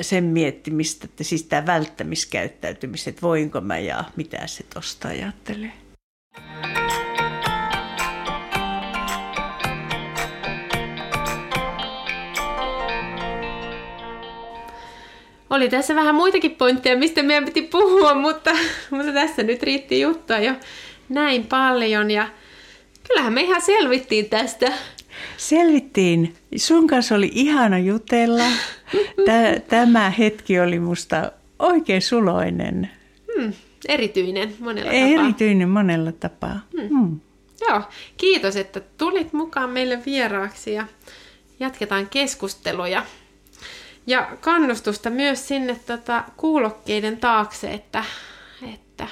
sen 0.00 0.24
miettimistä, 0.24 1.04
että 1.04 1.24
siis 1.24 1.42
tämä 1.42 1.66
välttämiskäyttäytymistä, 1.66 3.10
että 3.10 3.22
voinko 3.22 3.60
mä 3.60 3.78
ja 3.78 4.04
mitä 4.16 4.46
se 4.46 4.64
tosta 4.74 5.08
ajattelee. 5.08 5.72
Oli 15.50 15.68
tässä 15.68 15.94
vähän 15.94 16.14
muitakin 16.14 16.50
pointteja, 16.50 16.96
mistä 16.96 17.22
meidän 17.22 17.44
piti 17.44 17.62
puhua, 17.62 18.14
mutta, 18.14 18.50
mutta 18.90 19.12
tässä 19.12 19.42
nyt 19.42 19.62
riitti 19.62 20.00
juttua 20.00 20.38
jo 20.38 20.54
näin 21.08 21.46
paljon. 21.46 22.10
Ja 22.10 22.28
kyllähän 23.08 23.32
me 23.32 23.42
ihan 23.42 23.60
selvittiin 23.60 24.30
tästä. 24.30 24.72
Selvittiin. 25.36 26.34
Sun 26.56 26.86
kanssa 26.86 27.14
oli 27.14 27.30
ihana 27.34 27.78
jutella. 27.78 28.44
Tämä 29.68 30.10
hetki 30.10 30.60
oli 30.60 30.78
musta 30.78 31.32
oikein 31.58 32.02
suloinen. 32.02 32.90
Hmm, 33.34 33.52
erityinen 33.88 34.54
monella 34.58 34.90
tapaa. 34.90 35.24
Erityinen 35.24 35.68
monella 35.68 36.12
tapaa. 36.12 36.60
Hmm. 36.80 36.88
Hmm. 36.88 37.20
Joo, 37.68 37.82
kiitos, 38.16 38.56
että 38.56 38.80
tulit 38.80 39.32
mukaan 39.32 39.70
meille 39.70 40.02
vieraaksi 40.06 40.72
ja 40.72 40.86
jatketaan 41.60 42.08
keskusteluja. 42.08 43.02
Ja 44.06 44.28
kannustusta 44.40 45.10
myös 45.10 45.48
sinne 45.48 45.80
tota, 45.86 46.24
kuulokkeiden 46.36 47.18
taakse, 47.18 47.72
että, 47.72 48.04
että 48.74 49.08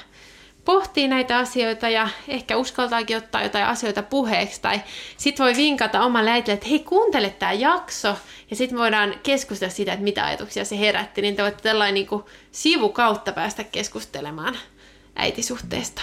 pohtii 0.64 1.09
näitä 1.09 1.38
asioita 1.38 1.88
ja 1.88 2.09
ehkä 2.28 2.57
uskaltaakin 2.57 3.16
ottaa 3.16 3.43
jotain 3.43 3.64
asioita 3.64 4.03
puheeksi. 4.03 4.61
Tai 4.61 4.82
sit 5.16 5.38
voi 5.38 5.57
vinkata 5.57 6.03
omalle 6.03 6.30
äitille, 6.30 6.55
että 6.55 6.68
hei 6.68 6.78
kuuntele 6.78 7.30
tämä 7.30 7.53
jakso. 7.53 8.16
Ja 8.51 8.57
sitten 8.57 8.78
voidaan 8.78 9.14
keskustella 9.22 9.74
siitä, 9.74 9.93
että 9.93 10.05
mitä 10.05 10.24
ajatuksia 10.24 10.64
se 10.64 10.78
herätti. 10.78 11.22
Niin 11.22 11.36
te 11.36 11.43
voitte 11.43 11.62
tällainen 11.62 11.95
niin 11.95 12.07
kuin 12.07 12.24
sivukautta 12.53 13.32
päästä 13.32 13.64
keskustelemaan 13.64 14.57
äitisuhteesta. 15.16 16.03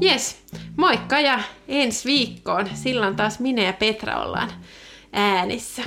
Jes, 0.00 0.38
moikka 0.76 1.20
ja 1.20 1.40
ensi 1.68 2.08
viikkoon. 2.08 2.70
Silloin 2.74 3.16
taas 3.16 3.40
minä 3.40 3.62
ja 3.62 3.72
Petra 3.72 4.22
ollaan 4.22 4.52
äänissä. 5.12 5.82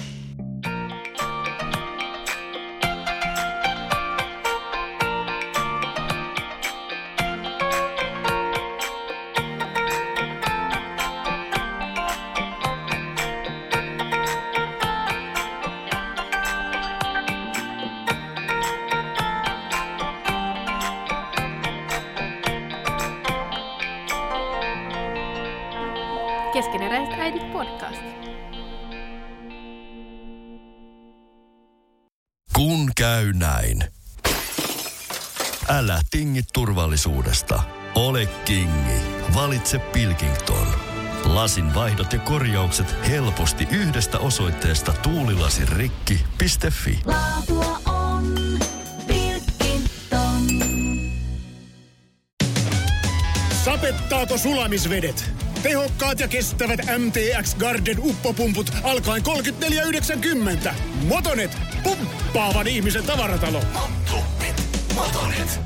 Turvallisuudesta. 36.93 37.63
Ole 37.95 38.25
kingi. 38.25 39.01
Valitse 39.35 39.79
Pilkington. 39.79 40.67
Lasin 41.25 41.75
vaihdot 41.75 42.13
ja 42.13 42.19
korjaukset 42.19 42.95
helposti 43.09 43.67
yhdestä 43.71 44.19
osoitteesta 44.19 44.93
tuulilasirikki.fi. 44.93 46.99
Laatua 47.05 47.79
on 47.85 48.35
Pilkington. 49.07 50.47
Sapettaako 53.65 54.37
sulamisvedet? 54.37 55.31
Tehokkaat 55.63 56.19
ja 56.19 56.27
kestävät 56.27 56.79
MTX 56.97 57.55
Garden 57.55 57.99
uppopumput 57.99 58.71
alkaen 58.83 59.23
34,90. 60.65 60.73
Motonet, 61.07 61.57
pumppaavan 61.83 62.67
ihmisen 62.67 63.03
tavaratalo. 63.03 63.61
Motonet, 63.73 64.63
Motonet. 64.95 65.62